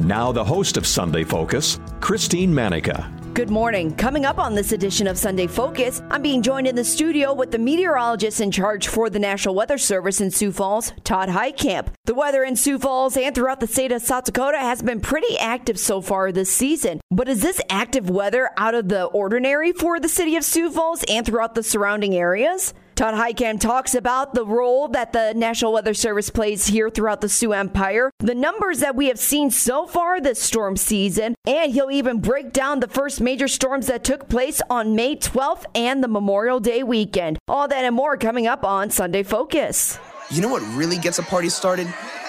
Now, 0.00 0.32
the 0.32 0.42
host 0.42 0.78
of 0.78 0.86
Sunday 0.86 1.24
Focus, 1.24 1.78
Christine 2.00 2.54
Manica. 2.54 3.12
Good 3.34 3.50
morning. 3.50 3.94
Coming 3.94 4.24
up 4.24 4.38
on 4.38 4.54
this 4.54 4.72
edition 4.72 5.06
of 5.06 5.18
Sunday 5.18 5.46
Focus, 5.46 6.00
I'm 6.10 6.22
being 6.22 6.40
joined 6.40 6.66
in 6.66 6.74
the 6.74 6.84
studio 6.84 7.34
with 7.34 7.50
the 7.50 7.58
meteorologist 7.58 8.40
in 8.40 8.50
charge 8.50 8.88
for 8.88 9.10
the 9.10 9.18
National 9.18 9.54
Weather 9.54 9.76
Service 9.76 10.22
in 10.22 10.30
Sioux 10.30 10.52
Falls, 10.52 10.94
Todd 11.04 11.28
Heitkamp. 11.28 11.88
The 12.06 12.14
weather 12.14 12.42
in 12.42 12.56
Sioux 12.56 12.78
Falls 12.78 13.14
and 13.14 13.34
throughout 13.34 13.60
the 13.60 13.66
state 13.66 13.92
of 13.92 14.00
South 14.00 14.24
Dakota 14.24 14.58
has 14.58 14.80
been 14.80 15.02
pretty 15.02 15.36
active 15.38 15.78
so 15.78 16.00
far 16.00 16.32
this 16.32 16.50
season. 16.50 17.02
But 17.10 17.28
is 17.28 17.42
this 17.42 17.60
active 17.68 18.08
weather 18.08 18.48
out 18.56 18.74
of 18.74 18.88
the 18.88 19.04
ordinary 19.04 19.72
for 19.72 20.00
the 20.00 20.08
city 20.08 20.36
of 20.36 20.44
Sioux 20.44 20.70
Falls 20.70 21.04
and 21.10 21.26
throughout 21.26 21.54
the 21.54 21.62
surrounding 21.62 22.14
areas? 22.14 22.72
Todd 23.00 23.14
Heitkamp 23.14 23.60
talks 23.60 23.94
about 23.94 24.34
the 24.34 24.44
role 24.44 24.86
that 24.88 25.14
the 25.14 25.32
National 25.32 25.72
Weather 25.72 25.94
Service 25.94 26.28
plays 26.28 26.66
here 26.66 26.90
throughout 26.90 27.22
the 27.22 27.30
Sioux 27.30 27.54
Empire, 27.54 28.10
the 28.18 28.34
numbers 28.34 28.80
that 28.80 28.94
we 28.94 29.06
have 29.06 29.18
seen 29.18 29.50
so 29.50 29.86
far 29.86 30.20
this 30.20 30.38
storm 30.38 30.76
season, 30.76 31.34
and 31.46 31.72
he'll 31.72 31.90
even 31.90 32.20
break 32.20 32.52
down 32.52 32.80
the 32.80 32.86
first 32.86 33.22
major 33.22 33.48
storms 33.48 33.86
that 33.86 34.04
took 34.04 34.28
place 34.28 34.60
on 34.68 34.96
May 34.96 35.16
12th 35.16 35.64
and 35.74 36.04
the 36.04 36.08
Memorial 36.08 36.60
Day 36.60 36.82
weekend. 36.82 37.38
All 37.48 37.66
that 37.68 37.86
and 37.86 37.96
more 37.96 38.18
coming 38.18 38.46
up 38.46 38.66
on 38.66 38.90
Sunday 38.90 39.22
Focus. 39.22 39.98
You 40.30 40.42
know 40.42 40.50
what 40.50 40.60
really 40.76 40.98
gets 40.98 41.18
a 41.18 41.22
party 41.22 41.48
started? 41.48 41.86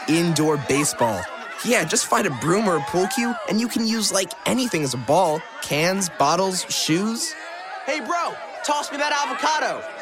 Indoor 0.07 0.55
baseball. 0.69 1.21
Yeah, 1.65 1.83
just 1.83 2.05
find 2.05 2.25
a 2.25 2.37
broom 2.39 2.69
or 2.69 2.77
a 2.77 2.81
pool 2.83 3.07
cue, 3.13 3.35
and 3.49 3.59
you 3.59 3.67
can 3.67 3.85
use 3.85 4.13
like 4.13 4.31
anything 4.45 4.83
as 4.83 4.93
a 4.93 4.99
ball 4.99 5.41
cans, 5.61 6.07
bottles, 6.17 6.63
shoes. 6.73 7.33
Hey, 7.85 7.99
bro, 7.99 8.33
toss 8.63 8.89
me 8.89 8.97
that 8.99 9.11
avocado. 9.11 10.00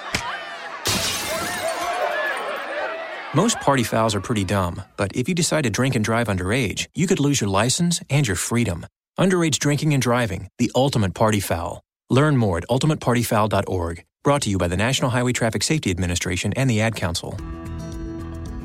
Most 3.35 3.59
party 3.59 3.83
fouls 3.83 4.15
are 4.15 4.21
pretty 4.21 4.43
dumb, 4.43 4.81
but 4.97 5.15
if 5.15 5.29
you 5.29 5.35
decide 5.35 5.63
to 5.63 5.69
drink 5.69 5.95
and 5.95 6.03
drive 6.03 6.27
underage, 6.27 6.87
you 6.95 7.05
could 7.05 7.19
lose 7.19 7.39
your 7.39 7.47
license 7.47 8.01
and 8.09 8.27
your 8.27 8.35
freedom. 8.35 8.87
Underage 9.19 9.59
drinking 9.59 9.93
and 9.93 10.01
driving, 10.01 10.47
the 10.57 10.71
ultimate 10.73 11.13
party 11.13 11.39
foul. 11.39 11.81
Learn 12.09 12.37
more 12.37 12.57
at 12.57 12.67
ultimatepartyfoul.org. 12.69 14.03
Brought 14.23 14.41
to 14.41 14.49
you 14.49 14.57
by 14.57 14.67
the 14.67 14.75
National 14.77 15.11
Highway 15.11 15.33
Traffic 15.33 15.61
Safety 15.61 15.91
Administration 15.91 16.53
and 16.53 16.67
the 16.67 16.81
Ad 16.81 16.95
Council. 16.95 17.37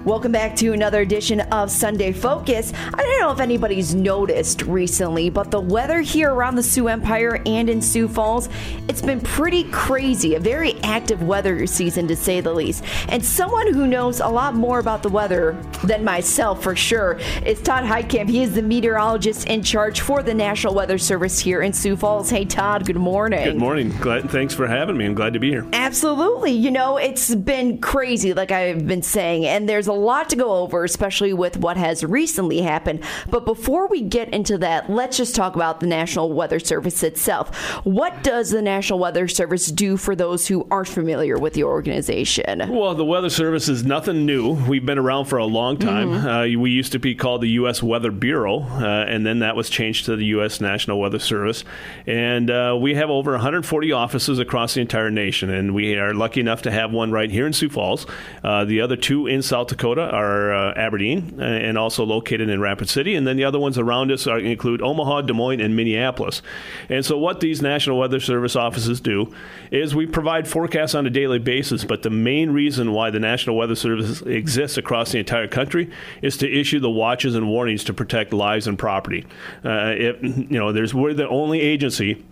Welcome 0.04 0.32
back 0.32 0.54
to 0.56 0.74
another 0.74 1.00
edition 1.00 1.40
of 1.40 1.70
Sunday 1.70 2.12
Focus. 2.12 2.74
I 2.76 2.90
don't 2.90 3.20
know 3.20 3.32
if 3.32 3.40
anybody's 3.40 3.94
noticed 3.94 4.60
recently, 4.60 5.30
but 5.30 5.50
the 5.50 5.60
weather 5.60 6.02
here 6.02 6.30
around 6.30 6.56
the 6.56 6.62
Sioux 6.62 6.88
Empire 6.88 7.40
and 7.46 7.70
in 7.70 7.80
Sioux 7.80 8.06
Falls, 8.06 8.50
it's 8.86 9.00
been 9.00 9.22
pretty 9.22 9.64
crazy. 9.70 10.34
A 10.34 10.40
very 10.40 10.78
active 10.82 11.22
weather 11.22 11.66
season 11.66 12.06
to 12.08 12.16
say 12.16 12.42
the 12.42 12.52
least. 12.52 12.84
And 13.08 13.24
someone 13.24 13.72
who 13.72 13.86
knows 13.86 14.20
a 14.20 14.28
lot 14.28 14.54
more 14.54 14.78
about 14.78 15.02
the 15.02 15.08
weather 15.08 15.56
than 15.84 16.04
myself 16.04 16.62
for 16.62 16.76
sure 16.76 17.18
is 17.46 17.62
Todd 17.62 17.84
Heitkamp. 17.84 18.28
He 18.28 18.42
is 18.42 18.52
the 18.52 18.60
meteorologist 18.60 19.46
in 19.46 19.62
charge 19.62 20.02
for 20.02 20.22
the 20.22 20.34
National 20.34 20.74
Weather 20.74 20.98
Service 20.98 21.38
here 21.38 21.62
in 21.62 21.72
Sioux 21.72 21.96
Falls. 21.96 22.28
Hey 22.28 22.44
Todd, 22.44 22.84
good 22.84 22.96
morning. 22.96 23.44
Good 23.44 23.56
morning. 23.56 23.88
Glad 24.02 24.28
thanks 24.28 24.52
for 24.52 24.66
having 24.66 24.98
me. 24.98 25.06
I'm 25.06 25.14
glad 25.14 25.32
to 25.32 25.38
be 25.38 25.48
here. 25.48 25.66
Absolutely. 25.72 26.52
You 26.52 26.72
know, 26.72 26.98
it's 26.98 27.34
been 27.34 27.78
crazy 27.78 28.34
like 28.34 28.50
I've 28.50 28.86
been 28.86 29.00
saying, 29.00 29.46
and 29.46 29.66
there's 29.66 29.86
a 29.86 29.93
a 29.94 29.96
lot 29.96 30.28
to 30.30 30.36
go 30.36 30.56
over, 30.56 30.84
especially 30.84 31.32
with 31.32 31.56
what 31.56 31.76
has 31.76 32.02
recently 32.02 32.60
happened. 32.60 33.02
But 33.30 33.44
before 33.44 33.86
we 33.86 34.00
get 34.00 34.28
into 34.34 34.58
that, 34.58 34.90
let's 34.90 35.16
just 35.16 35.36
talk 35.36 35.54
about 35.54 35.78
the 35.78 35.86
National 35.86 36.32
Weather 36.32 36.58
Service 36.58 37.02
itself. 37.04 37.56
What 37.84 38.24
does 38.24 38.50
the 38.50 38.60
National 38.60 38.98
Weather 38.98 39.28
Service 39.28 39.66
do 39.66 39.96
for 39.96 40.16
those 40.16 40.48
who 40.48 40.66
aren't 40.70 40.88
familiar 40.88 41.38
with 41.38 41.54
the 41.54 41.64
organization? 41.64 42.74
Well, 42.74 42.94
the 42.94 43.04
Weather 43.04 43.30
Service 43.30 43.68
is 43.68 43.84
nothing 43.84 44.26
new. 44.26 44.52
We've 44.52 44.84
been 44.84 44.98
around 44.98 45.26
for 45.26 45.38
a 45.38 45.44
long 45.44 45.78
time. 45.78 46.08
Mm-hmm. 46.08 46.56
Uh, 46.58 46.60
we 46.60 46.70
used 46.70 46.92
to 46.92 46.98
be 46.98 47.14
called 47.14 47.42
the 47.42 47.50
U.S. 47.50 47.82
Weather 47.82 48.10
Bureau, 48.10 48.62
uh, 48.62 49.06
and 49.08 49.24
then 49.24 49.38
that 49.38 49.54
was 49.54 49.70
changed 49.70 50.06
to 50.06 50.16
the 50.16 50.26
U.S. 50.26 50.60
National 50.60 50.98
Weather 51.00 51.20
Service. 51.20 51.64
And 52.06 52.50
uh, 52.50 52.76
we 52.80 52.94
have 52.94 53.10
over 53.10 53.30
140 53.32 53.92
offices 53.92 54.40
across 54.40 54.74
the 54.74 54.80
entire 54.80 55.10
nation, 55.10 55.50
and 55.50 55.72
we 55.72 55.94
are 55.94 56.12
lucky 56.12 56.40
enough 56.40 56.62
to 56.62 56.72
have 56.72 56.92
one 56.92 57.12
right 57.12 57.30
here 57.30 57.46
in 57.46 57.52
Sioux 57.52 57.68
Falls. 57.68 58.06
Uh, 58.42 58.64
the 58.64 58.80
other 58.80 58.96
two 58.96 59.28
in 59.28 59.40
South 59.40 59.68
Dakota 59.68 59.83
Dakota 59.84 60.10
are 60.10 60.54
uh, 60.54 60.72
Aberdeen 60.76 61.36
uh, 61.38 61.42
and 61.42 61.76
also 61.76 62.04
located 62.04 62.48
in 62.48 62.58
Rapid 62.58 62.88
City. 62.88 63.14
And 63.16 63.26
then 63.26 63.36
the 63.36 63.44
other 63.44 63.58
ones 63.58 63.76
around 63.76 64.10
us 64.10 64.26
are, 64.26 64.38
include 64.38 64.80
Omaha, 64.80 65.22
Des 65.22 65.34
Moines, 65.34 65.60
and 65.60 65.76
Minneapolis. 65.76 66.40
And 66.88 67.04
so, 67.04 67.18
what 67.18 67.40
these 67.40 67.60
National 67.60 67.98
Weather 67.98 68.18
Service 68.18 68.56
offices 68.56 68.98
do 69.02 69.34
is 69.70 69.94
we 69.94 70.06
provide 70.06 70.48
forecasts 70.48 70.94
on 70.94 71.06
a 71.06 71.10
daily 71.10 71.38
basis. 71.38 71.84
But 71.84 72.02
the 72.02 72.08
main 72.08 72.50
reason 72.50 72.92
why 72.92 73.10
the 73.10 73.20
National 73.20 73.56
Weather 73.56 73.74
Service 73.74 74.22
exists 74.22 74.78
across 74.78 75.12
the 75.12 75.18
entire 75.18 75.48
country 75.48 75.90
is 76.22 76.38
to 76.38 76.50
issue 76.50 76.80
the 76.80 76.90
watches 76.90 77.34
and 77.34 77.46
warnings 77.46 77.84
to 77.84 77.92
protect 77.92 78.32
lives 78.32 78.66
and 78.66 78.78
property. 78.78 79.26
Uh, 79.62 79.92
it, 79.94 80.22
you 80.22 80.58
know, 80.58 80.72
there's 80.72 80.94
we're 80.94 81.12
the 81.12 81.28
only 81.28 81.60
agency 81.60 82.24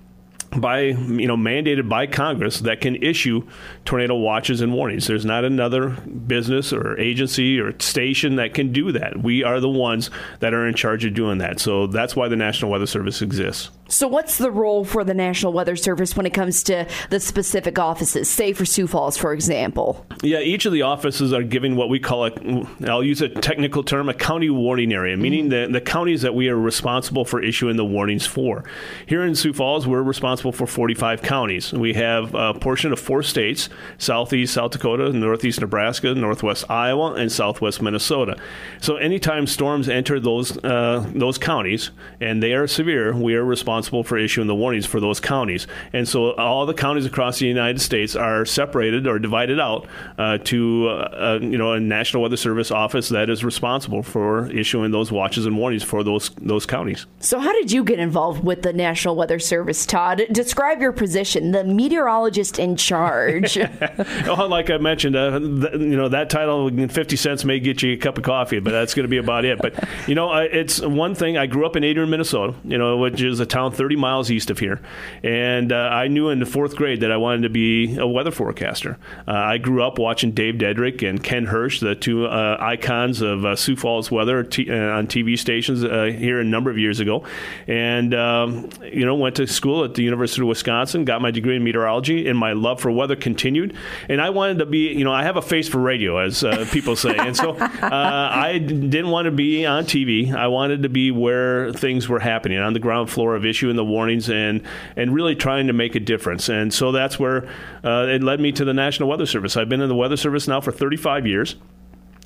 by 0.57 0.81
you 0.81 1.27
know 1.27 1.37
mandated 1.37 1.89
by 1.89 2.07
Congress 2.07 2.61
that 2.61 2.81
can 2.81 2.97
issue 2.97 3.47
tornado 3.85 4.15
watches 4.15 4.61
and 4.61 4.73
warnings. 4.73 5.07
There's 5.07 5.25
not 5.25 5.45
another 5.45 5.91
business 5.91 6.73
or 6.73 6.99
agency 6.99 7.59
or 7.59 7.79
station 7.81 8.37
that 8.37 8.55
can 8.55 8.73
do 8.73 8.93
that. 8.93 9.23
We 9.23 9.45
are 9.45 9.61
the 9.61 9.69
ones 9.69 10.11
that 10.41 10.55
are 10.55 10.67
in 10.67 10.75
charge 10.75 11.05
of 11.05 11.15
doing 11.15 11.39
that. 11.39 11.61
So 11.61 11.87
that's 11.87 12.15
why 12.15 12.29
the 12.29 12.37
National 12.37 12.71
Weather 12.71 12.87
Service 12.87 13.23
exists. 13.23 13.71
So, 13.93 14.09
what's 14.09 14.39
the 14.39 14.51
role 14.51 14.87
for 14.87 15.05
the 15.05 15.13
National 15.13 15.53
Weather 15.53 15.77
Service 15.77 16.17
when 16.17 16.25
it 16.25 16.33
comes 16.33 16.63
to 16.63 16.89
the 17.11 17.21
specific 17.21 17.79
offices, 17.79 18.27
say 18.27 18.55
for 18.55 18.65
Sioux 18.65 18.87
Falls, 18.87 19.19
for 19.19 19.35
example? 19.35 20.07
Yeah, 20.23 20.39
each 20.39 20.65
of 20.65 20.73
the 20.73 20.81
offices 20.81 21.35
are 21.35 21.43
giving 21.43 21.77
what 21.77 21.91
we 21.91 22.01
call 22.01 22.25
a, 22.25 22.67
I'll 22.89 23.05
use 23.05 23.21
a 23.21 23.29
technical 23.29 23.83
term, 23.83 24.09
a 24.09 24.15
county 24.15 24.49
warning 24.49 24.95
area, 24.95 25.15
meaning 25.19 25.51
mm-hmm. 25.51 25.73
the, 25.73 25.79
the 25.79 25.85
counties 25.85 26.23
that 26.23 26.35
we 26.35 26.49
are 26.49 26.57
responsible 26.57 27.27
for 27.27 27.43
issuing 27.43 27.77
the 27.77 27.85
warnings 27.85 28.25
for. 28.27 28.65
Here 29.07 29.23
in 29.25 29.35
Sioux 29.35 29.53
Falls, 29.53 29.87
we're 29.87 30.03
responsible 30.03 30.53
for 30.53 30.67
45 30.67 31.21
counties. 31.21 31.71
We 31.71 31.93
have 31.93 32.35
a 32.35 32.55
portion 32.55 32.95
of 32.95 32.99
four 32.99 33.23
states 33.23 33.69
Southeast 33.99 34.55
South 34.55 34.71
Dakota, 34.71 35.13
Northeast 35.13 35.61
Nebraska, 35.61 36.15
Northwest 36.15 36.65
Iowa, 36.71 37.13
and 37.13 37.31
Southwest 37.31 37.83
Minnesota. 37.83 38.39
So, 38.81 38.97
anytime 38.97 39.47
storms 39.47 39.91
enter 39.91 40.19
those, 40.19 40.57
uh, 40.65 41.05
those 41.15 41.37
counties 41.37 41.91
and 42.23 42.43
they 42.43 42.55
are 42.55 42.67
severe, 42.67 43.15
we 43.15 43.35
are 43.35 43.45
responsible 43.45 43.82
responsible 43.83 44.05
for 44.05 44.17
issuing 44.17 44.47
the 44.47 44.55
warnings 44.55 44.87
for 44.87 45.01
those 45.01 45.19
counties. 45.19 45.67
And 45.93 46.09
so 46.09 46.35
all 46.35 46.67
the 46.67 46.75
counties 46.75 47.05
across 47.05 47.41
the 47.41 47.47
United 47.47 47.81
States 47.81 48.15
are 48.15 48.45
separated 48.45 49.09
or 49.09 49.19
divided 49.19 49.59
out 49.59 49.89
uh, 50.19 50.39
to 50.39 50.89
uh, 50.89 50.93
uh, 50.93 51.39
you 51.43 51.59
know 51.59 51.73
a 51.73 51.81
National 51.81 52.23
Weather 52.23 52.37
Service 52.37 52.71
office 52.71 53.09
that 53.09 53.29
is 53.29 53.43
responsible 53.43 54.03
for 54.05 54.51
issuing 54.53 54.93
those 54.93 55.11
watches 55.11 55.47
and 55.47 55.57
warnings 55.57 55.83
for 55.83 56.05
those 56.05 56.31
those 56.41 56.65
counties. 56.65 57.07
So 57.19 57.41
how 57.41 57.53
did 57.53 57.73
you 57.73 57.83
get 57.83 57.99
involved 57.99 58.45
with 58.45 58.63
the 58.63 58.73
National 58.73 59.17
Weather 59.17 59.41
Service, 59.41 59.85
Todd? 59.85 60.23
Describe 60.31 60.81
your 60.81 60.93
position, 60.93 61.51
the 61.51 61.65
meteorologist 61.65 62.59
in 62.59 62.77
charge. 62.77 63.57
well, 64.27 64.49
like 64.49 64.71
I 64.71 64.79
mentioned, 64.79 65.17
uh, 65.17 65.41
th- 65.41 65.73
you 65.73 65.97
know 65.97 66.09
that 66.09 66.31
title, 66.31 66.71
fifty 66.89 67.17
cents 67.17 67.45
may 67.45 67.59
get 67.59 67.83
you 67.83 67.95
a 67.95 67.97
cup 67.97 68.17
of 68.17 68.25
coffee, 68.25 68.61
but 68.61 68.71
that's 68.71 68.95
going 68.95 69.05
to 69.05 69.09
be 69.09 69.19
about 69.19 69.45
it. 69.45 69.59
But 69.59 69.75
you 70.07 70.15
know, 70.15 70.33
it's 70.37 70.81
one 70.81 71.15
thing. 71.17 71.37
I 71.37 71.47
grew 71.47 71.67
up 71.67 71.75
in 71.75 71.83
Adrian, 71.83 72.11
Minnesota. 72.11 72.55
You 72.65 72.79
know, 72.79 72.97
which 72.99 73.21
is 73.21 73.41
a 73.41 73.47
town 73.47 73.72
30 73.73 73.97
miles 73.97 74.31
east 74.31 74.51
of 74.51 74.59
here. 74.59 74.81
And 75.23 75.73
uh, 75.73 75.77
I 75.77 76.09
knew 76.09 76.29
in 76.29 76.39
the 76.39 76.47
fourth 76.47 76.77
grade 76.77 77.01
that 77.01 77.13
I 77.13 77.17
wanted 77.17 77.43
to 77.43 77.49
be 77.49 77.97
a 77.97 78.07
weather 78.07 78.31
forecaster. 78.31 78.99
Uh, 79.27 79.33
I 79.33 79.59
grew 79.59 79.83
up 79.83 79.99
watching 79.99 80.33
Dave 80.33 80.55
Dedrick 80.57 81.09
and 81.09 81.23
Ken 81.23 81.47
Hirsch, 81.47 81.81
the 81.81 81.95
two 81.95 82.27
uh, 82.27 82.57
icons 82.61 83.21
of 83.21 83.45
uh, 83.45 83.57
Sioux 83.57 83.77
Falls 83.77 84.11
weather 84.11 84.43
t- 84.43 84.71
uh, 84.71 84.75
on 84.75 85.07
TV 85.07 85.39
stations 85.39 85.85
uh, 85.85 86.05
here 86.05 86.41
a 86.41 86.45
number 86.45 86.71
of 86.71 86.79
years 86.79 87.01
ago. 87.01 87.25
And, 87.67 88.15
um, 88.15 88.71
you 88.85 89.05
know, 89.05 89.15
went 89.15 89.37
to 89.37 89.47
school 89.47 89.85
at 89.85 89.95
the 89.95 90.03
University 90.03 90.43
of 90.43 90.49
Wisconsin, 90.49 91.05
got 91.05 91.23
my 91.23 91.31
degree 91.31 91.57
in 91.57 91.65
meteorology, 91.65 92.29
and 92.29 92.39
my 92.39 92.53
love 92.53 92.81
for 92.81 92.91
weather 92.91 93.17
continued. 93.17 93.77
And 94.09 94.21
I 94.21 94.31
wanted 94.31 94.59
to 94.59 94.67
be, 94.67 94.93
you 94.93 95.05
know, 95.05 95.13
I 95.13 95.25
have 95.25 95.37
a 95.37 95.43
face 95.43 95.69
for 95.69 95.79
radio, 95.79 96.19
as 96.19 96.45
people 96.71 96.97
say. 96.97 97.17
And 97.17 97.37
so 97.37 97.57
I 97.59 98.59
didn't 98.59 99.09
want 99.09 99.27
to 99.27 99.31
be 99.31 99.65
on 99.67 99.85
TV. 99.85 100.35
I 100.35 100.49
wanted 100.49 100.83
to 100.83 100.89
be 100.89 101.11
where 101.11 101.73
things 101.73 102.09
were 102.09 102.19
happening 102.19 102.59
on 102.59 102.73
the 102.73 102.79
ground 102.79 103.11
floor 103.11 103.35
of 103.35 103.45
issuing 103.53 103.77
the 103.77 103.85
warnings 103.85 104.31
and 104.31 104.63
and 104.97 105.15
really 105.15 105.37
trying 105.37 105.67
to 105.67 105.75
make 105.75 105.95
a 105.95 106.01
difference. 106.01 106.49
And 106.49 106.73
so 106.73 106.91
that's 106.91 107.19
where 107.19 107.47
uh, 107.85 108.07
it 108.09 108.23
led 108.23 108.41
me 108.41 108.51
to 108.53 108.65
the 108.65 108.73
National 108.73 109.11
Weather 109.11 109.27
Service. 109.27 109.59
I've 109.59 109.69
been 109.69 109.83
in 109.83 109.91
the 109.91 109.95
Weather 109.95 110.17
Service 110.17 110.49
now 110.49 110.63
for 110.63 110.73
35 110.73 111.27
years. 111.27 111.57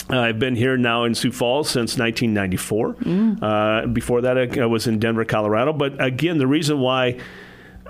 Uh, 0.08 0.20
I've 0.20 0.38
been 0.38 0.54
here 0.54 0.76
now 0.76 1.02
in 1.02 1.16
Sioux 1.16 1.32
Falls 1.32 1.68
since 1.68 1.98
1994. 1.98 2.94
Mm. 2.94 3.42
Uh, 3.42 3.86
before 3.88 4.20
that, 4.20 4.38
I, 4.38 4.62
I 4.62 4.66
was 4.66 4.86
in 4.86 5.00
Denver, 5.00 5.24
Colorado. 5.24 5.72
But 5.72 6.00
again, 6.00 6.38
the 6.38 6.46
reason 6.46 6.78
why 6.78 7.18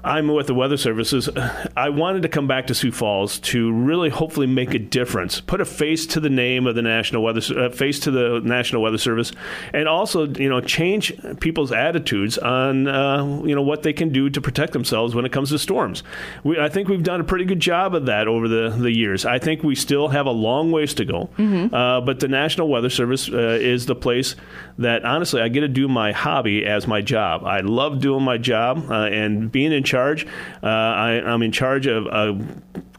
I'm 0.05 0.29
with 0.29 0.47
the 0.47 0.55
Weather 0.55 0.77
Services. 0.77 1.29
I 1.77 1.89
wanted 1.89 2.23
to 2.23 2.29
come 2.29 2.47
back 2.47 2.67
to 2.69 2.75
Sioux 2.75 2.93
Falls 2.93 3.39
to 3.41 3.73
really, 3.73 4.09
hopefully, 4.09 4.47
make 4.47 4.75
a 4.75 4.79
difference, 4.79 5.41
put 5.41 5.61
a 5.61 5.65
face 5.65 6.07
to 6.09 6.21
the 6.21 6.31
name 6.31 6.67
of 6.67 6.75
the 6.75 6.83
National 6.83 7.23
Weather, 7.23 7.41
uh, 7.59 7.71
face 7.71 8.01
to 8.01 8.11
the 8.11 8.41
National 8.45 8.83
Weather 8.83 8.99
Service, 8.99 9.33
and 9.73 9.89
also, 9.89 10.27
you 10.27 10.49
know, 10.49 10.61
change 10.61 11.13
people's 11.41 11.73
attitudes 11.73 12.39
on, 12.39 12.87
uh, 12.87 13.43
you 13.45 13.55
know, 13.55 13.63
what 13.63 13.83
they 13.83 13.93
can 13.93 14.11
do 14.11 14.31
to 14.31 14.41
protect 14.41 14.73
themselves 14.73 15.15
when 15.15 15.25
it 15.25 15.33
comes 15.33 15.51
to 15.51 15.59
storms. 15.59 16.03
We, 16.45 16.59
I 16.59 16.69
think 16.69 16.89
we've 16.89 17.03
done 17.03 17.21
a 17.21 17.25
pretty 17.25 17.45
good 17.45 17.61
job 17.61 17.95
of 17.95 18.07
that 18.07 18.29
over 18.29 18.49
the, 18.49 18.71
the 18.71 18.93
years. 18.93 19.25
I 19.25 19.39
think 19.39 19.63
we 19.63 19.75
still 19.75 20.09
have 20.09 20.27
a 20.27 20.31
long 20.31 20.73
ways 20.73 20.95
to 20.95 21.05
go, 21.05 21.31
mm-hmm. 21.37 21.75
uh, 21.75 22.01
but 22.03 22.21
the 22.21 22.29
National 22.29 22.69
Weather 22.69 22.91
Service 22.91 23.29
uh, 23.29 23.59
is 23.61 23.87
the 23.87 23.97
place 23.97 24.37
that, 24.79 25.05
honestly, 25.05 25.41
I 25.41 25.49
get 25.49 25.61
to 25.61 25.69
do 25.69 25.89
my 25.89 26.13
hobby 26.13 26.65
as 26.65 26.87
my 26.87 27.01
job. 27.01 27.45
I 27.45 27.61
love 27.61 28.01
doing 28.01 28.23
my 28.23 28.39
job 28.39 28.91
uh, 28.91 29.07
and 29.07 29.51
being 29.51 29.73
in 29.73 29.83
charge. 29.87 30.27
Uh, 30.62 30.67
I, 30.67 31.12
am 31.33 31.43
in 31.43 31.53
charge 31.53 31.87
of 31.87 32.06
a 32.06 32.38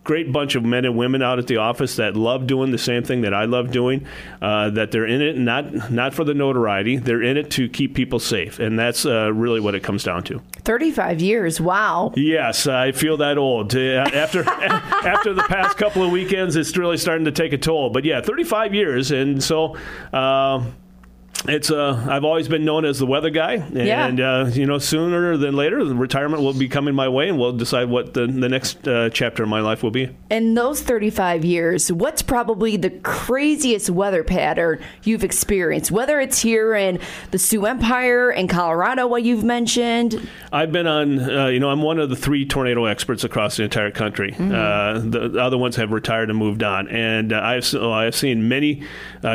great 0.08 0.32
bunch 0.32 0.56
of 0.56 0.64
men 0.64 0.86
and 0.86 0.98
women 0.98 1.22
out 1.22 1.38
at 1.38 1.48
the 1.48 1.58
office 1.58 1.98
that 1.98 2.16
love 2.16 2.48
doing 2.48 2.72
the 2.72 2.78
same 2.78 3.04
thing 3.04 3.22
that 3.22 3.34
I 3.34 3.44
love 3.44 3.72
doing. 3.72 4.08
Uh, 4.42 4.70
that 4.72 4.92
they're 4.92 5.06
in 5.06 5.22
it 5.22 5.38
not 5.38 5.92
not 5.92 6.14
for 6.14 6.24
the 6.24 6.34
notoriety. 6.34 6.98
They're 6.98 7.22
in 7.22 7.38
it 7.38 7.52
to 7.52 7.70
keep 7.70 7.94
people 7.94 8.20
safe, 8.20 8.60
and 8.60 8.80
that's 8.80 9.06
uh, 9.06 9.32
really 9.34 9.60
what 9.60 9.76
it 9.76 9.84
comes 9.84 10.04
down 10.04 10.24
to. 10.24 10.42
35 10.64 11.22
years. 11.22 11.62
Wow. 11.62 12.14
Yes, 12.16 12.68
I 12.68 12.94
feel 12.94 13.18
that 13.18 13.38
old. 13.38 13.76
Uh, 13.76 14.10
after 14.14 14.48
after 14.50 15.34
the 15.34 15.44
past 15.44 15.78
couple 15.78 16.04
of 16.04 16.12
weekends, 16.12 16.56
it's 16.56 16.76
really 16.78 16.98
starting 16.98 17.26
to 17.26 17.32
take 17.32 17.54
a 17.54 17.58
toll. 17.58 17.90
But 17.90 18.06
yeah, 18.06 18.22
35 18.22 18.74
years, 18.74 19.12
and 19.12 19.44
so. 19.44 19.76
It's 21.46 21.70
uh, 21.70 22.06
I've 22.10 22.24
always 22.26 22.48
been 22.48 22.66
known 22.66 22.84
as 22.84 23.00
the 23.00 23.06
weather 23.06 23.30
guy, 23.30 23.54
and 23.54 24.18
yeah. 24.18 24.32
uh, 24.32 24.48
you 24.48 24.66
know, 24.66 24.80
sooner 24.80 25.38
than 25.38 25.56
later, 25.56 25.78
retirement 25.78 26.42
will 26.42 26.54
be 26.54 26.68
coming 26.68 26.96
my 26.96 27.08
way, 27.08 27.30
and 27.30 27.38
we'll 27.38 27.54
decide 27.54 27.90
what 27.90 28.16
the 28.16 28.26
the 28.26 28.50
next 28.50 28.88
uh, 28.88 29.10
chapter 29.12 29.44
of 29.44 29.50
my 29.50 29.62
life 29.62 29.84
will 29.84 29.92
be. 29.92 30.10
In 30.32 30.56
those 30.56 30.82
35 30.82 31.46
years, 31.46 31.92
what's 31.92 32.22
probably 32.22 32.76
the 32.76 32.90
craziest 32.90 33.90
weather 33.90 34.24
pattern 34.24 34.80
you've 35.04 35.24
experienced? 35.24 35.92
Whether 35.92 36.20
it's 36.20 36.40
here 36.40 36.74
in 36.74 37.00
the 37.32 37.38
Sioux 37.38 37.66
Empire 37.66 38.32
in 38.32 38.48
Colorado, 38.48 39.06
what 39.06 39.24
you've 39.24 39.44
mentioned. 39.44 40.28
I've 40.52 40.72
been 40.72 40.88
on, 40.88 41.20
uh, 41.20 41.48
you 41.48 41.60
know, 41.60 41.70
I'm 41.70 41.82
one 41.82 42.00
of 42.00 42.10
the 42.10 42.16
three 42.16 42.46
tornado 42.46 42.86
experts 42.86 43.24
across 43.24 43.58
the 43.58 43.64
entire 43.64 43.92
country. 43.92 44.32
Mm-hmm. 44.32 44.52
Uh, 44.54 45.30
the 45.32 45.42
other 45.42 45.58
ones 45.58 45.76
have 45.76 45.92
retired 45.92 46.30
and 46.30 46.40
moved 46.40 46.64
on, 46.64 46.88
and 46.90 47.32
uh, 47.32 47.40
I've 47.42 47.76
I've 47.76 48.16
seen 48.16 48.50
many 48.50 48.84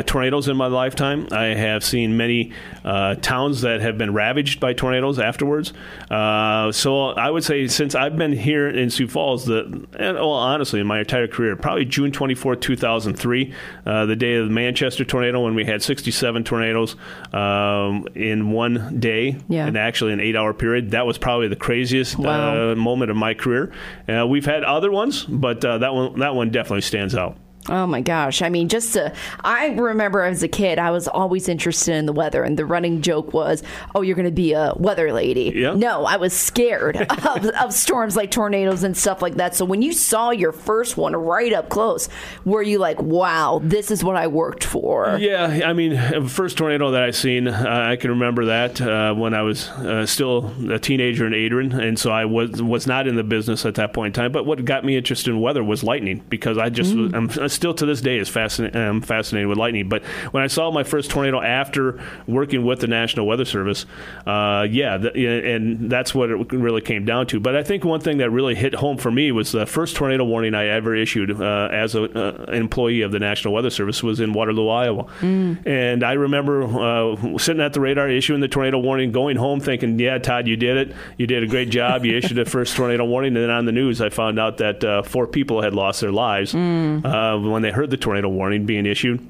tornadoes 0.05 0.47
in 0.47 0.57
my 0.57 0.67
lifetime. 0.67 1.27
I 1.31 1.45
have 1.45 1.83
seen 1.83 2.17
many 2.17 2.51
uh, 2.83 3.15
towns 3.15 3.61
that 3.61 3.81
have 3.81 3.97
been 3.97 4.13
ravaged 4.13 4.59
by 4.59 4.73
tornadoes 4.73 5.19
afterwards. 5.19 5.73
Uh, 6.09 6.71
so 6.71 7.09
I 7.09 7.29
would 7.29 7.43
say 7.43 7.67
since 7.67 7.95
I've 7.95 8.15
been 8.15 8.33
here 8.33 8.69
in 8.69 8.89
Sioux 8.89 9.07
Falls, 9.07 9.45
the 9.45 9.63
and, 9.93 10.17
well, 10.17 10.31
honestly, 10.31 10.79
in 10.79 10.87
my 10.87 10.99
entire 10.99 11.27
career, 11.27 11.55
probably 11.55 11.85
June 11.85 12.11
24, 12.11 12.55
2003, 12.57 13.53
uh, 13.85 14.05
the 14.05 14.15
day 14.15 14.35
of 14.35 14.47
the 14.47 14.53
Manchester 14.53 15.05
tornado 15.05 15.41
when 15.41 15.55
we 15.55 15.65
had 15.65 15.81
67 15.81 16.43
tornadoes 16.43 16.95
um, 17.33 18.07
in 18.15 18.51
one 18.51 18.99
day, 18.99 19.37
yeah. 19.47 19.67
and 19.67 19.77
actually 19.77 20.13
an 20.13 20.19
eight-hour 20.19 20.53
period. 20.53 20.91
That 20.91 21.05
was 21.05 21.17
probably 21.17 21.47
the 21.47 21.55
craziest 21.55 22.17
wow. 22.17 22.71
Uh, 22.71 22.75
moment 22.75 23.11
of 23.11 23.17
my 23.17 23.33
career. 23.33 23.71
Uh, 24.07 24.25
we've 24.27 24.45
had 24.45 24.63
other 24.63 24.91
ones, 24.91 25.23
but 25.23 25.63
uh, 25.63 25.79
that 25.79 25.93
one 25.93 26.19
that 26.19 26.35
one 26.35 26.49
definitely 26.49 26.81
stands 26.81 27.15
out. 27.15 27.37
Oh 27.69 27.87
my 27.87 28.01
gosh. 28.01 28.41
I 28.41 28.49
mean, 28.49 28.67
just 28.67 28.93
to, 28.93 29.13
I 29.43 29.67
remember 29.67 30.21
as 30.21 30.43
a 30.43 30.47
kid, 30.47 30.79
I 30.79 30.91
was 30.91 31.07
always 31.07 31.47
interested 31.47 31.95
in 31.95 32.05
the 32.05 32.13
weather, 32.13 32.43
and 32.43 32.57
the 32.57 32.65
running 32.65 33.01
joke 33.01 33.33
was, 33.33 33.63
oh, 33.95 34.01
you're 34.01 34.15
going 34.15 34.25
to 34.25 34.31
be 34.31 34.53
a 34.53 34.73
weather 34.75 35.13
lady. 35.13 35.53
Yeah. 35.55 35.73
No, 35.73 36.05
I 36.05 36.17
was 36.17 36.33
scared 36.33 36.97
of, 37.25 37.45
of 37.45 37.73
storms 37.73 38.17
like 38.17 38.31
tornadoes 38.31 38.83
and 38.83 38.97
stuff 38.97 39.21
like 39.21 39.35
that. 39.35 39.55
So 39.55 39.63
when 39.63 39.81
you 39.81 39.93
saw 39.93 40.31
your 40.31 40.51
first 40.51 40.97
one 40.97 41.15
right 41.15 41.53
up 41.53 41.69
close, 41.69 42.09
were 42.43 42.61
you 42.61 42.79
like, 42.79 43.01
wow, 43.01 43.61
this 43.63 43.91
is 43.91 44.03
what 44.03 44.17
I 44.17 44.27
worked 44.27 44.65
for? 44.65 45.17
Yeah. 45.19 45.61
I 45.65 45.71
mean, 45.73 46.27
first 46.27 46.57
tornado 46.57 46.91
that 46.91 47.03
I 47.03 47.11
seen, 47.11 47.47
uh, 47.47 47.85
I 47.87 47.95
can 47.95 48.09
remember 48.11 48.45
that 48.45 48.81
uh, 48.81 49.13
when 49.13 49.33
I 49.33 49.41
was 49.41 49.69
uh, 49.69 50.05
still 50.05 50.53
a 50.69 50.79
teenager 50.79 51.25
in 51.25 51.33
Adrian. 51.33 51.71
And 51.71 51.97
so 51.97 52.11
I 52.11 52.25
was, 52.25 52.61
was 52.61 52.87
not 52.87 53.07
in 53.07 53.15
the 53.15 53.23
business 53.23 53.65
at 53.65 53.75
that 53.75 53.93
point 53.93 54.17
in 54.17 54.21
time. 54.21 54.31
But 54.33 54.45
what 54.45 54.63
got 54.65 54.83
me 54.83 54.97
interested 54.97 55.31
in 55.31 55.39
weather 55.39 55.63
was 55.63 55.81
lightning 55.81 56.23
because 56.27 56.57
I 56.57 56.69
just, 56.69 56.93
mm. 56.93 57.13
I'm 57.13 57.29
still 57.53 57.73
to 57.75 57.85
this 57.85 58.01
day 58.01 58.17
is 58.17 58.29
fascinated. 58.29 58.75
I'm 58.75 59.01
fascinated 59.01 59.47
with 59.47 59.57
lightning. 59.57 59.89
But 59.89 60.03
when 60.31 60.43
I 60.43 60.47
saw 60.47 60.71
my 60.71 60.83
first 60.83 61.09
tornado 61.09 61.41
after 61.41 62.01
working 62.27 62.65
with 62.65 62.79
the 62.79 62.87
National 62.87 63.25
Weather 63.25 63.45
Service, 63.45 63.85
uh, 64.25 64.67
yeah, 64.69 64.95
and 64.95 65.89
that's 65.89 66.13
what 66.13 66.29
it 66.29 66.51
really 66.51 66.81
came 66.81 67.05
down 67.05 67.27
to. 67.27 67.39
But 67.39 67.55
I 67.55 67.63
think 67.63 67.83
one 67.83 67.99
thing 67.99 68.17
that 68.17 68.29
really 68.29 68.55
hit 68.55 68.75
home 68.75 68.97
for 68.97 69.11
me 69.11 69.31
was 69.31 69.51
the 69.51 69.65
first 69.65 69.95
tornado 69.95 70.23
warning 70.23 70.53
I 70.55 70.67
ever 70.67 70.95
issued 70.95 71.39
uh, 71.39 71.69
as 71.71 71.95
a, 71.95 72.03
uh, 72.03 72.45
an 72.47 72.55
employee 72.55 73.01
of 73.01 73.11
the 73.11 73.19
National 73.19 73.53
Weather 73.53 73.69
Service 73.69 74.03
was 74.03 74.19
in 74.19 74.33
Waterloo, 74.33 74.69
Iowa, 74.69 75.05
mm. 75.19 75.65
and 75.65 76.03
I 76.03 76.13
remember 76.13 76.63
uh, 76.63 77.37
sitting 77.37 77.61
at 77.61 77.73
the 77.73 77.81
radar 77.81 78.09
issuing 78.09 78.41
the 78.41 78.47
tornado 78.47 78.79
warning, 78.79 79.11
going 79.11 79.37
home 79.37 79.59
thinking, 79.59 79.99
"Yeah, 79.99 80.17
Todd, 80.17 80.47
you 80.47 80.55
did 80.55 80.77
it. 80.77 80.95
You 81.17 81.27
did 81.27 81.43
a 81.43 81.47
great 81.47 81.69
job. 81.69 82.05
You 82.05 82.17
issued 82.17 82.37
the 82.37 82.45
first 82.45 82.75
tornado 82.75 83.05
warning." 83.05 83.35
And 83.35 83.43
then 83.43 83.49
on 83.49 83.65
the 83.65 83.71
news, 83.71 84.01
I 84.01 84.09
found 84.09 84.39
out 84.39 84.57
that 84.57 84.83
uh, 84.83 85.03
four 85.03 85.27
people 85.27 85.61
had 85.61 85.73
lost 85.73 86.01
their 86.01 86.11
lives 86.11 86.53
mm. 86.53 87.03
When 87.51 87.61
they 87.61 87.71
heard 87.71 87.89
the 87.89 87.97
tornado 87.97 88.29
warning 88.29 88.65
being 88.65 88.85
issued 88.85 89.27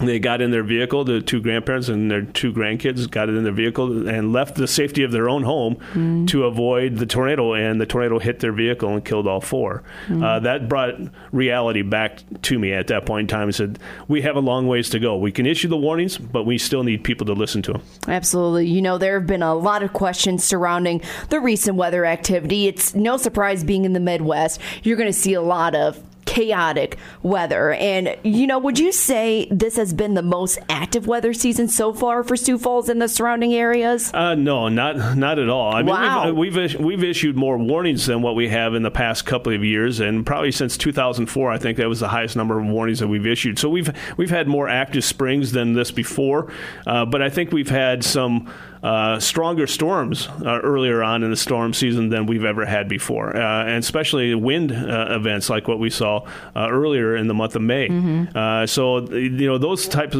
they 0.00 0.18
got 0.18 0.40
in 0.40 0.50
their 0.50 0.64
vehicle, 0.64 1.04
the 1.04 1.20
two 1.20 1.40
grandparents 1.40 1.88
and 1.88 2.10
their 2.10 2.22
two 2.22 2.52
grandkids 2.52 3.08
got 3.08 3.28
it 3.28 3.36
in 3.36 3.44
their 3.44 3.52
vehicle 3.52 4.08
and 4.08 4.32
left 4.32 4.56
the 4.56 4.66
safety 4.66 5.04
of 5.04 5.12
their 5.12 5.28
own 5.28 5.44
home 5.44 5.76
mm. 5.92 6.26
to 6.28 6.44
avoid 6.44 6.96
the 6.96 7.06
tornado. 7.06 7.54
And 7.54 7.80
the 7.80 7.86
tornado 7.86 8.18
hit 8.18 8.40
their 8.40 8.52
vehicle 8.52 8.90
and 8.90 9.04
killed 9.04 9.28
all 9.28 9.40
four. 9.40 9.84
Mm. 10.08 10.22
Uh, 10.22 10.40
that 10.40 10.68
brought 10.68 10.94
reality 11.30 11.82
back 11.82 12.20
to 12.42 12.58
me 12.58 12.72
at 12.72 12.88
that 12.88 13.06
point 13.06 13.22
in 13.22 13.26
time 13.28 13.44
and 13.44 13.54
said, 13.54 13.78
We 14.08 14.22
have 14.22 14.34
a 14.34 14.40
long 14.40 14.66
ways 14.66 14.90
to 14.90 14.98
go. 14.98 15.16
We 15.16 15.30
can 15.30 15.46
issue 15.46 15.68
the 15.68 15.76
warnings, 15.76 16.18
but 16.18 16.44
we 16.44 16.58
still 16.58 16.82
need 16.82 17.04
people 17.04 17.26
to 17.26 17.32
listen 17.32 17.62
to 17.62 17.74
them. 17.74 17.82
Absolutely. 18.08 18.66
You 18.66 18.82
know, 18.82 18.98
there 18.98 19.18
have 19.18 19.28
been 19.28 19.42
a 19.42 19.54
lot 19.54 19.82
of 19.82 19.92
questions 19.92 20.44
surrounding 20.44 21.02
the 21.28 21.40
recent 21.40 21.76
weather 21.76 22.04
activity. 22.04 22.66
It's 22.66 22.94
no 22.94 23.16
surprise 23.16 23.62
being 23.62 23.84
in 23.84 23.92
the 23.92 24.00
Midwest, 24.00 24.60
you're 24.82 24.96
going 24.96 25.08
to 25.08 25.12
see 25.12 25.34
a 25.34 25.40
lot 25.40 25.74
of 25.74 26.02
chaotic 26.34 26.98
weather. 27.22 27.74
And, 27.74 28.16
you 28.24 28.46
know, 28.48 28.58
would 28.58 28.78
you 28.78 28.90
say 28.90 29.46
this 29.52 29.76
has 29.76 29.94
been 29.94 30.14
the 30.14 30.22
most 30.22 30.58
active 30.68 31.06
weather 31.06 31.32
season 31.32 31.68
so 31.68 31.94
far 31.94 32.24
for 32.24 32.36
Sioux 32.36 32.58
Falls 32.58 32.88
and 32.88 33.00
the 33.00 33.06
surrounding 33.08 33.54
areas? 33.54 34.12
Uh, 34.12 34.34
no, 34.34 34.68
not 34.68 35.16
not 35.16 35.38
at 35.38 35.48
all. 35.48 35.72
I 35.72 35.82
mean, 35.82 35.94
wow. 35.94 36.32
we've, 36.32 36.56
we've, 36.56 36.74
we've 36.80 37.04
issued 37.04 37.36
more 37.36 37.56
warnings 37.56 38.06
than 38.06 38.20
what 38.20 38.34
we 38.34 38.48
have 38.48 38.74
in 38.74 38.82
the 38.82 38.90
past 38.90 39.26
couple 39.26 39.54
of 39.54 39.64
years, 39.64 40.00
and 40.00 40.26
probably 40.26 40.50
since 40.50 40.76
2004, 40.76 41.52
I 41.52 41.58
think 41.58 41.78
that 41.78 41.88
was 41.88 42.00
the 42.00 42.08
highest 42.08 42.34
number 42.34 42.58
of 42.58 42.66
warnings 42.66 42.98
that 42.98 43.08
we've 43.08 43.26
issued. 43.26 43.58
So 43.58 43.68
we've 43.68 43.90
we've 44.16 44.30
had 44.30 44.48
more 44.48 44.68
active 44.68 45.04
springs 45.04 45.52
than 45.52 45.74
this 45.74 45.92
before, 45.92 46.52
uh, 46.86 47.04
but 47.04 47.22
I 47.22 47.30
think 47.30 47.52
we've 47.52 47.70
had 47.70 48.02
some 48.02 48.52
uh, 48.84 49.18
stronger 49.18 49.66
storms 49.66 50.28
uh, 50.44 50.60
earlier 50.62 51.02
on 51.02 51.22
in 51.22 51.30
the 51.30 51.36
storm 51.36 51.72
season 51.72 52.10
than 52.10 52.26
we've 52.26 52.44
ever 52.44 52.66
had 52.66 52.86
before, 52.86 53.34
uh, 53.34 53.64
and 53.64 53.78
especially 53.78 54.34
wind 54.34 54.72
uh, 54.72 55.06
events 55.08 55.48
like 55.48 55.66
what 55.66 55.78
we 55.78 55.88
saw 55.88 56.20
uh, 56.54 56.68
earlier 56.70 57.16
in 57.16 57.26
the 57.26 57.32
month 57.32 57.56
of 57.56 57.62
May. 57.62 57.88
Mm-hmm. 57.88 58.36
Uh, 58.36 58.66
so 58.66 58.98
you 59.08 59.46
know 59.48 59.56
those 59.56 59.88
types 59.88 60.14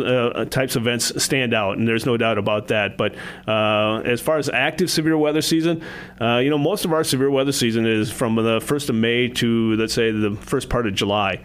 types 0.50 0.76
of 0.76 0.83
events 0.83 1.23
stand 1.23 1.52
out, 1.52 1.76
and 1.76 1.87
there's 1.87 2.06
no 2.06 2.16
doubt 2.16 2.38
about 2.38 2.68
that. 2.68 2.97
But 2.97 3.14
as 3.47 4.23
far 4.23 4.38
as 4.38 4.49
active 4.49 4.90
severe 4.90 5.18
weather 5.18 5.42
season, 5.42 5.83
you 6.18 6.49
know 6.49 6.59
most 6.59 6.87
of 6.87 6.92
our 6.94 7.04
severe 7.04 7.30
weather 7.30 7.52
season 7.52 7.87
is 7.87 8.11
from 8.11 8.37
the 8.37 8.62
first 8.62 8.88
of 8.88 8.94
May 8.94 9.28
to 9.28 9.75
let's 9.75 9.92
say 9.92 10.11
the 10.11 10.37
first 10.40 10.71
part 10.71 10.87
of 10.87 10.94
July. 10.94 11.42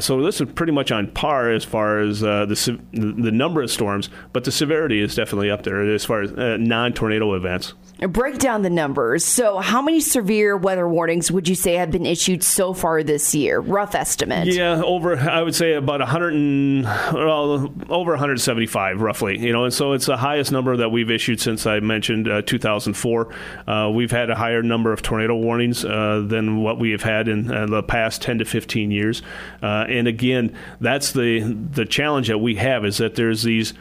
so 0.00 0.22
this 0.22 0.40
is 0.40 0.50
pretty 0.54 0.72
much 0.72 0.90
on 0.90 1.08
par 1.08 1.50
as 1.50 1.64
far 1.64 1.98
as 1.98 2.20
the 2.20 2.80
the 2.92 3.30
number 3.30 3.60
of 3.60 3.70
storms, 3.70 4.08
but 4.32 4.44
the 4.44 4.52
severity 4.52 5.02
is 5.02 5.14
definitely 5.14 5.50
up 5.50 5.64
there 5.64 5.82
as 5.92 6.06
far 6.06 6.22
as 6.22 6.32
non 6.68 6.92
tornado 6.92 7.34
events. 7.34 7.74
Break 8.08 8.38
down 8.38 8.62
the 8.62 8.70
numbers. 8.70 9.24
So, 9.24 9.58
how 9.58 9.80
many 9.80 10.00
severe 10.00 10.56
weather 10.56 10.88
warnings 10.88 11.30
would 11.30 11.48
you 11.48 11.54
say 11.54 11.74
have 11.74 11.92
been 11.92 12.06
issued 12.06 12.42
so 12.42 12.72
far 12.72 13.04
this 13.04 13.32
year? 13.32 13.60
Rough 13.60 13.94
estimate. 13.94 14.48
Yeah, 14.48 14.82
over 14.82 15.16
I 15.16 15.40
would 15.42 15.54
say 15.54 15.74
about 15.74 16.00
100 16.00 16.34
and 16.34 16.84
well, 16.84 17.72
over 17.88 18.12
175 18.12 19.00
roughly. 19.00 19.38
You 19.38 19.52
know, 19.52 19.64
and 19.64 19.72
so 19.72 19.92
it's 19.92 20.06
the 20.06 20.16
highest 20.16 20.50
number 20.50 20.76
that 20.78 20.88
we've 20.88 21.10
issued 21.10 21.40
since 21.40 21.64
I 21.64 21.78
mentioned 21.78 22.28
uh, 22.28 22.42
2004. 22.42 23.34
Uh, 23.68 23.90
we've 23.94 24.10
had 24.10 24.30
a 24.30 24.34
higher 24.34 24.62
number 24.62 24.92
of 24.92 25.02
tornado 25.02 25.36
warnings 25.36 25.84
uh, 25.84 26.24
than 26.26 26.60
what 26.60 26.80
we 26.80 26.90
have 26.90 27.02
had 27.02 27.28
in 27.28 27.52
uh, 27.52 27.66
the 27.66 27.82
past 27.84 28.20
10 28.22 28.38
to 28.38 28.44
15 28.44 28.90
years. 28.90 29.22
Uh, 29.62 29.84
and 29.88 30.08
again, 30.08 30.56
that's 30.80 31.12
the 31.12 31.40
the 31.40 31.84
challenge 31.84 32.28
that 32.28 32.38
we 32.38 32.56
have 32.56 32.84
is 32.84 32.98
that 32.98 33.14
there's 33.14 33.44
these 33.44 33.74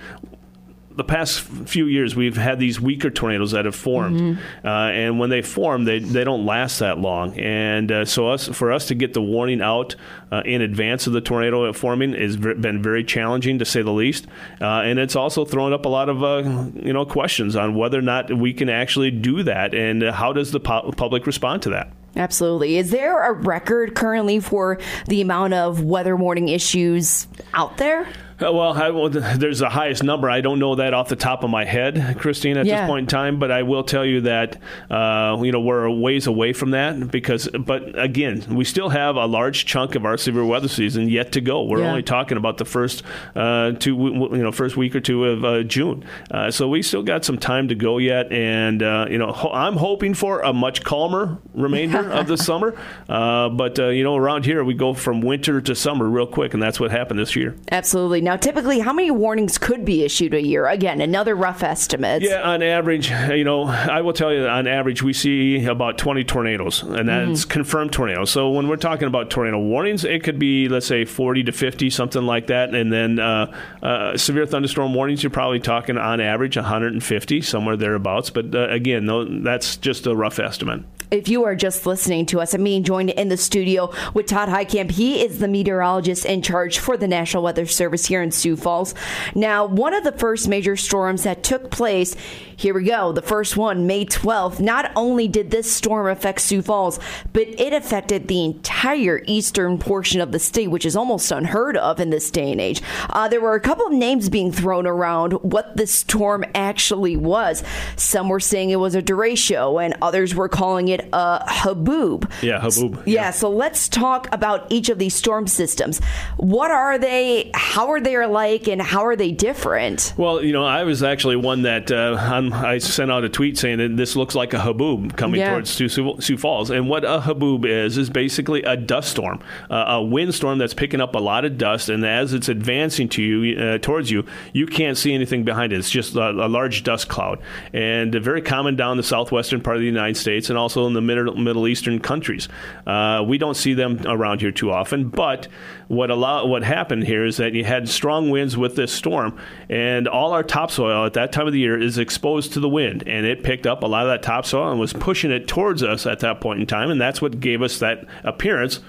the 0.95 1.03
past 1.03 1.41
few 1.41 1.85
years, 1.85 2.15
we've 2.15 2.37
had 2.37 2.59
these 2.59 2.79
weaker 2.79 3.09
tornadoes 3.09 3.51
that 3.51 3.65
have 3.65 3.75
formed, 3.75 4.19
mm-hmm. 4.19 4.67
uh, 4.67 4.89
and 4.89 5.19
when 5.19 5.29
they 5.29 5.41
form, 5.41 5.85
they, 5.85 5.99
they 5.99 6.23
don't 6.23 6.45
last 6.45 6.79
that 6.79 6.99
long. 6.99 7.39
And 7.39 7.91
uh, 7.91 8.05
so, 8.05 8.29
us 8.29 8.47
for 8.47 8.71
us 8.71 8.87
to 8.87 8.95
get 8.95 9.13
the 9.13 9.21
warning 9.21 9.61
out 9.61 9.95
uh, 10.31 10.41
in 10.45 10.61
advance 10.61 11.07
of 11.07 11.13
the 11.13 11.21
tornado 11.21 11.71
forming 11.73 12.13
has 12.13 12.37
been 12.37 12.81
very 12.81 13.03
challenging, 13.03 13.59
to 13.59 13.65
say 13.65 13.81
the 13.81 13.91
least. 13.91 14.27
Uh, 14.59 14.81
and 14.81 14.99
it's 14.99 15.15
also 15.15 15.45
thrown 15.45 15.73
up 15.73 15.85
a 15.85 15.89
lot 15.89 16.09
of 16.09 16.23
uh, 16.23 16.43
you 16.75 16.93
know 16.93 17.05
questions 17.05 17.55
on 17.55 17.75
whether 17.75 17.97
or 17.97 18.03
not 18.03 18.31
we 18.35 18.53
can 18.53 18.69
actually 18.69 19.11
do 19.11 19.43
that, 19.43 19.73
and 19.73 20.03
how 20.03 20.33
does 20.33 20.51
the 20.51 20.59
pu- 20.59 20.91
public 20.91 21.25
respond 21.25 21.61
to 21.63 21.69
that. 21.69 21.91
Absolutely. 22.15 22.77
Is 22.77 22.91
there 22.91 23.23
a 23.23 23.31
record 23.31 23.95
currently 23.95 24.39
for 24.39 24.79
the 25.07 25.21
amount 25.21 25.53
of 25.53 25.81
weather 25.83 26.15
warning 26.15 26.49
issues 26.49 27.27
out 27.53 27.77
there? 27.77 28.07
Uh, 28.41 28.51
well, 28.51 28.73
I, 28.73 28.89
well, 28.89 29.09
there's 29.09 29.59
the 29.59 29.69
highest 29.69 30.03
number. 30.03 30.29
I 30.29 30.41
don't 30.41 30.59
know 30.59 30.75
that 30.75 30.93
off 30.93 31.09
the 31.09 31.15
top 31.15 31.43
of 31.43 31.49
my 31.49 31.63
head, 31.65 32.17
Christine, 32.17 32.57
at 32.57 32.65
yeah. 32.65 32.81
this 32.81 32.89
point 32.89 33.03
in 33.03 33.07
time. 33.07 33.39
But 33.39 33.51
I 33.51 33.63
will 33.63 33.83
tell 33.83 34.05
you 34.05 34.21
that 34.21 34.57
uh, 34.89 35.37
you 35.41 35.51
know 35.51 35.61
we're 35.61 35.85
a 35.85 35.93
ways 35.93 36.27
away 36.27 36.53
from 36.53 36.71
that 36.71 37.11
because. 37.11 37.47
But 37.47 37.97
again, 37.99 38.43
we 38.49 38.65
still 38.65 38.89
have 38.89 39.15
a 39.15 39.25
large 39.25 39.65
chunk 39.65 39.95
of 39.95 40.05
our 40.05 40.17
severe 40.17 40.45
weather 40.45 40.67
season 40.67 41.09
yet 41.09 41.33
to 41.33 41.41
go. 41.41 41.63
We're 41.63 41.79
yeah. 41.79 41.89
only 41.89 42.03
talking 42.03 42.37
about 42.37 42.57
the 42.57 42.65
first 42.65 43.03
uh, 43.35 43.73
two, 43.73 43.95
you 43.95 44.37
know, 44.37 44.51
first 44.51 44.77
week 44.77 44.95
or 44.95 44.99
two 44.99 45.25
of 45.25 45.45
uh, 45.45 45.63
June. 45.63 46.05
Uh, 46.31 46.49
so 46.49 46.67
we 46.67 46.81
still 46.81 47.03
got 47.03 47.23
some 47.23 47.37
time 47.37 47.67
to 47.67 47.75
go 47.75 47.97
yet, 47.97 48.31
and 48.31 48.81
uh, 48.81 49.05
you 49.09 49.17
know, 49.17 49.31
ho- 49.31 49.51
I'm 49.51 49.75
hoping 49.75 50.13
for 50.13 50.41
a 50.41 50.53
much 50.53 50.83
calmer 50.83 51.37
remainder 51.53 52.09
of 52.11 52.27
the 52.27 52.37
summer. 52.37 52.75
but 53.07 53.77
you 53.77 54.03
know, 54.03 54.15
around 54.15 54.45
here 54.45 54.63
we 54.63 54.73
go 54.73 54.93
from 54.93 55.21
winter 55.21 55.61
to 55.61 55.75
summer 55.75 56.09
real 56.09 56.27
quick, 56.27 56.53
and 56.53 56.63
that's 56.63 56.79
what 56.79 56.91
happened 56.91 57.19
this 57.19 57.35
year. 57.35 57.55
Absolutely. 57.71 58.21
Now, 58.21 58.30
now, 58.31 58.37
typically, 58.37 58.79
how 58.79 58.93
many 58.93 59.11
warnings 59.11 59.57
could 59.57 59.83
be 59.83 60.05
issued 60.05 60.33
a 60.33 60.41
year? 60.41 60.65
Again, 60.65 61.01
another 61.01 61.35
rough 61.35 61.63
estimate. 61.63 62.21
Yeah, 62.21 62.49
on 62.49 62.63
average, 62.63 63.11
you 63.11 63.43
know, 63.43 63.65
I 63.65 63.99
will 63.99 64.13
tell 64.13 64.31
you, 64.31 64.47
on 64.47 64.67
average, 64.67 65.03
we 65.03 65.11
see 65.11 65.65
about 65.65 65.97
20 65.97 66.23
tornadoes, 66.23 66.81
and 66.81 67.09
that's 67.09 67.41
mm-hmm. 67.41 67.49
confirmed 67.49 67.91
tornadoes. 67.91 68.31
So 68.31 68.49
when 68.51 68.69
we're 68.69 68.77
talking 68.77 69.09
about 69.09 69.31
tornado 69.31 69.59
warnings, 69.59 70.05
it 70.05 70.23
could 70.23 70.39
be, 70.39 70.69
let's 70.69 70.87
say, 70.87 71.03
40 71.03 71.43
to 71.43 71.51
50, 71.51 71.89
something 71.89 72.23
like 72.23 72.47
that. 72.47 72.73
And 72.73 72.93
then 72.93 73.19
uh, 73.19 73.53
uh, 73.83 74.15
severe 74.15 74.45
thunderstorm 74.45 74.93
warnings, 74.93 75.23
you're 75.23 75.29
probably 75.29 75.59
talking 75.59 75.97
on 75.97 76.21
average 76.21 76.55
150, 76.55 77.41
somewhere 77.41 77.75
thereabouts. 77.75 78.29
But 78.29 78.55
uh, 78.55 78.69
again, 78.69 79.07
no, 79.07 79.25
that's 79.43 79.75
just 79.75 80.07
a 80.07 80.15
rough 80.15 80.39
estimate 80.39 80.85
if 81.11 81.27
you 81.27 81.43
are 81.43 81.55
just 81.55 81.85
listening 81.85 82.25
to 82.27 82.39
us, 82.39 82.53
I'm 82.53 82.63
being 82.63 82.83
joined 82.83 83.09
in 83.11 83.27
the 83.27 83.35
studio 83.35 83.91
with 84.13 84.27
Todd 84.27 84.47
Heitkamp. 84.47 84.91
He 84.91 85.21
is 85.21 85.39
the 85.39 85.47
meteorologist 85.47 86.25
in 86.25 86.41
charge 86.41 86.79
for 86.79 86.95
the 86.95 87.07
National 87.07 87.43
Weather 87.43 87.65
Service 87.65 88.05
here 88.05 88.20
in 88.21 88.31
Sioux 88.31 88.55
Falls. 88.55 88.93
Now, 89.35 89.65
one 89.65 89.93
of 89.93 90.03
the 90.03 90.11
first 90.11 90.47
major 90.47 90.75
storms 90.75 91.23
that 91.23 91.43
took 91.43 91.71
place 91.71 92.15
here 92.61 92.75
we 92.75 92.83
go. 92.83 93.11
The 93.11 93.23
first 93.23 93.57
one, 93.57 93.87
May 93.87 94.05
12th. 94.05 94.59
Not 94.59 94.91
only 94.95 95.27
did 95.27 95.49
this 95.49 95.71
storm 95.71 96.05
affect 96.05 96.41
Sioux 96.41 96.61
Falls, 96.61 96.99
but 97.33 97.47
it 97.59 97.73
affected 97.73 98.27
the 98.27 98.45
entire 98.45 99.23
eastern 99.25 99.79
portion 99.79 100.21
of 100.21 100.31
the 100.31 100.37
state, 100.37 100.67
which 100.67 100.85
is 100.85 100.95
almost 100.95 101.31
unheard 101.31 101.75
of 101.75 101.99
in 101.99 102.11
this 102.11 102.29
day 102.29 102.51
and 102.51 102.61
age. 102.61 102.83
Uh, 103.09 103.27
there 103.27 103.41
were 103.41 103.55
a 103.55 103.59
couple 103.59 103.87
of 103.87 103.93
names 103.93 104.29
being 104.29 104.51
thrown 104.51 104.85
around 104.85 105.33
what 105.41 105.75
the 105.75 105.87
storm 105.87 106.45
actually 106.53 107.17
was. 107.17 107.63
Some 107.95 108.29
were 108.29 108.39
saying 108.39 108.69
it 108.69 108.75
was 108.75 108.93
a 108.93 109.01
derecho, 109.01 109.83
and 109.83 109.95
others 109.99 110.35
were 110.35 110.49
calling 110.49 110.89
it 110.89 111.09
a 111.13 111.43
haboob. 111.47 112.31
Yeah, 112.43 112.61
haboob. 112.61 112.97
Yeah, 113.07 113.13
yeah, 113.23 113.31
so 113.31 113.49
let's 113.49 113.89
talk 113.89 114.27
about 114.31 114.71
each 114.71 114.89
of 114.89 114.99
these 114.99 115.15
storm 115.15 115.47
systems. 115.47 115.99
What 116.37 116.69
are 116.69 116.99
they? 116.99 117.49
How 117.55 117.89
are 117.89 117.99
they 118.03 118.15
alike, 118.15 118.67
and 118.67 118.81
how 118.81 119.05
are 119.05 119.15
they 119.15 119.31
different? 119.31 120.13
Well, 120.17 120.43
you 120.43 120.53
know, 120.53 120.63
I 120.63 120.83
was 120.83 121.03
actually 121.03 121.35
one 121.35 121.63
that 121.63 121.91
uh, 121.91 122.17
I 122.53 122.77
sent 122.77 123.11
out 123.11 123.23
a 123.23 123.29
tweet 123.29 123.57
saying 123.57 123.77
that 123.77 123.97
this 123.97 124.15
looks 124.15 124.35
like 124.35 124.53
a 124.53 124.57
haboob 124.57 125.15
coming 125.17 125.39
yeah. 125.39 125.51
towards 125.51 125.69
Sioux, 125.69 125.89
Sioux, 125.89 126.37
Falls. 126.37 126.69
And 126.69 126.89
what 126.89 127.03
a 127.03 127.19
haboob 127.19 127.65
is 127.65 127.97
is 127.97 128.09
basically 128.09 128.63
a 128.63 128.75
dust 128.75 129.11
storm, 129.11 129.41
uh, 129.69 129.85
a 129.87 130.03
windstorm 130.03 130.57
that's 130.57 130.73
picking 130.73 131.01
up 131.01 131.15
a 131.15 131.19
lot 131.19 131.45
of 131.45 131.57
dust, 131.57 131.89
and 131.89 132.05
as 132.05 132.33
it's 132.33 132.49
advancing 132.49 133.09
to 133.09 133.21
you 133.21 133.59
uh, 133.59 133.77
towards 133.77 134.09
you, 134.09 134.25
you 134.53 134.65
can't 134.65 134.97
see 134.97 135.13
anything 135.13 135.43
behind 135.43 135.73
it. 135.73 135.79
It's 135.79 135.89
just 135.89 136.15
a, 136.15 136.29
a 136.29 136.47
large 136.47 136.83
dust 136.83 137.09
cloud, 137.09 137.39
and 137.73 138.13
very 138.15 138.41
common 138.41 138.75
down 138.75 138.97
the 138.97 139.03
southwestern 139.03 139.61
part 139.61 139.77
of 139.77 139.81
the 139.81 139.87
United 139.87 140.17
States 140.17 140.49
and 140.49 140.57
also 140.57 140.85
in 140.87 140.93
the 140.93 141.01
Middle, 141.01 141.35
Middle 141.35 141.67
Eastern 141.67 141.99
countries. 141.99 142.47
Uh, 142.85 143.23
we 143.27 143.37
don't 143.37 143.55
see 143.55 143.73
them 143.73 144.01
around 144.05 144.41
here 144.41 144.51
too 144.51 144.71
often, 144.71 145.09
but 145.09 145.47
what 145.91 146.09
allow, 146.09 146.45
what 146.45 146.63
happened 146.63 147.03
here 147.03 147.25
is 147.25 147.35
that 147.35 147.51
you 147.51 147.65
had 147.65 147.89
strong 147.89 148.29
winds 148.29 148.55
with 148.55 148.77
this 148.77 148.93
storm, 148.93 149.37
and 149.67 150.07
all 150.07 150.31
our 150.31 150.41
topsoil 150.41 151.05
at 151.05 151.11
that 151.13 151.33
time 151.33 151.47
of 151.47 151.51
the 151.51 151.59
year 151.59 151.77
is 151.77 151.97
exposed 151.97 152.53
to 152.53 152.61
the 152.61 152.69
wind, 152.69 153.03
and 153.07 153.25
it 153.25 153.43
picked 153.43 153.67
up 153.67 153.83
a 153.83 153.87
lot 153.87 154.03
of 154.03 154.09
that 154.09 154.23
topsoil 154.23 154.71
and 154.71 154.79
was 154.79 154.93
pushing 154.93 155.31
it 155.31 155.49
towards 155.49 155.83
us 155.83 156.05
at 156.05 156.21
that 156.21 156.39
point 156.39 156.61
in 156.61 156.65
time, 156.65 156.89
and 156.89 157.01
that's 157.01 157.21
what 157.21 157.41
gave 157.41 157.61
us 157.61 157.79
that 157.79 158.05
appearance 158.23 158.79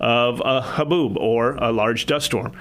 of 0.00 0.40
a 0.40 0.62
haboob 0.62 1.16
or 1.16 1.54
a 1.56 1.70
large 1.70 2.06
dust 2.06 2.26
storm. 2.26 2.52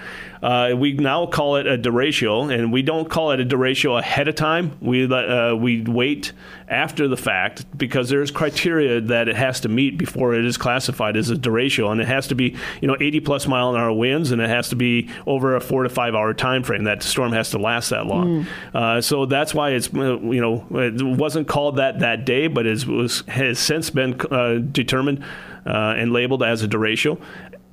Uh, 0.41 0.73
we 0.75 0.93
now 0.93 1.25
call 1.25 1.57
it 1.57 1.67
a 1.67 1.77
derecho, 1.77 2.53
and 2.53 2.71
we 2.71 2.81
don't 2.81 3.09
call 3.09 3.31
it 3.31 3.41
a 3.41 3.45
derecho 3.45 3.99
ahead 3.99 4.27
of 4.27 4.35
time. 4.35 4.77
We 4.79 5.11
uh, 5.11 5.55
we 5.55 5.81
wait 5.81 6.31
after 6.69 7.07
the 7.09 7.17
fact 7.17 7.65
because 7.77 8.09
there's 8.09 8.31
criteria 8.31 9.01
that 9.01 9.27
it 9.27 9.35
has 9.35 9.59
to 9.61 9.69
meet 9.69 9.97
before 9.97 10.35
it 10.35 10.45
is 10.45 10.55
classified 10.55 11.17
as 11.17 11.29
a 11.29 11.35
derecho, 11.35 11.91
and 11.91 11.99
it 11.99 12.07
has 12.07 12.27
to 12.27 12.35
be 12.35 12.55
you 12.81 12.87
know 12.87 12.95
80 12.99 13.19
plus 13.21 13.47
mile 13.47 13.75
an 13.75 13.81
hour 13.81 13.91
winds, 13.91 14.31
and 14.31 14.41
it 14.41 14.49
has 14.49 14.69
to 14.69 14.77
be 14.77 15.09
over 15.27 15.55
a 15.55 15.61
four 15.61 15.83
to 15.83 15.89
five 15.89 16.15
hour 16.15 16.33
time 16.33 16.63
frame. 16.63 16.85
That 16.85 17.03
storm 17.03 17.33
has 17.33 17.49
to 17.51 17.57
last 17.57 17.89
that 17.89 18.05
long. 18.05 18.45
Mm. 18.45 18.47
Uh, 18.73 19.01
so 19.01 19.25
that's 19.25 19.53
why 19.53 19.71
it's 19.71 19.93
uh, 19.93 20.19
you 20.19 20.39
know 20.39 20.65
it 20.71 21.01
wasn't 21.03 21.49
called 21.49 21.77
that 21.77 21.99
that 21.99 22.23
day, 22.23 22.47
but 22.47 22.65
it 22.65 22.85
was 22.87 23.23
has 23.27 23.59
since 23.59 23.89
been 23.89 24.19
uh, 24.31 24.59
determined 24.71 25.25
uh, 25.69 25.93
and 25.97 26.11
labeled 26.11 26.43
as 26.43 26.63
a 26.63 26.67
derecho. 26.67 27.19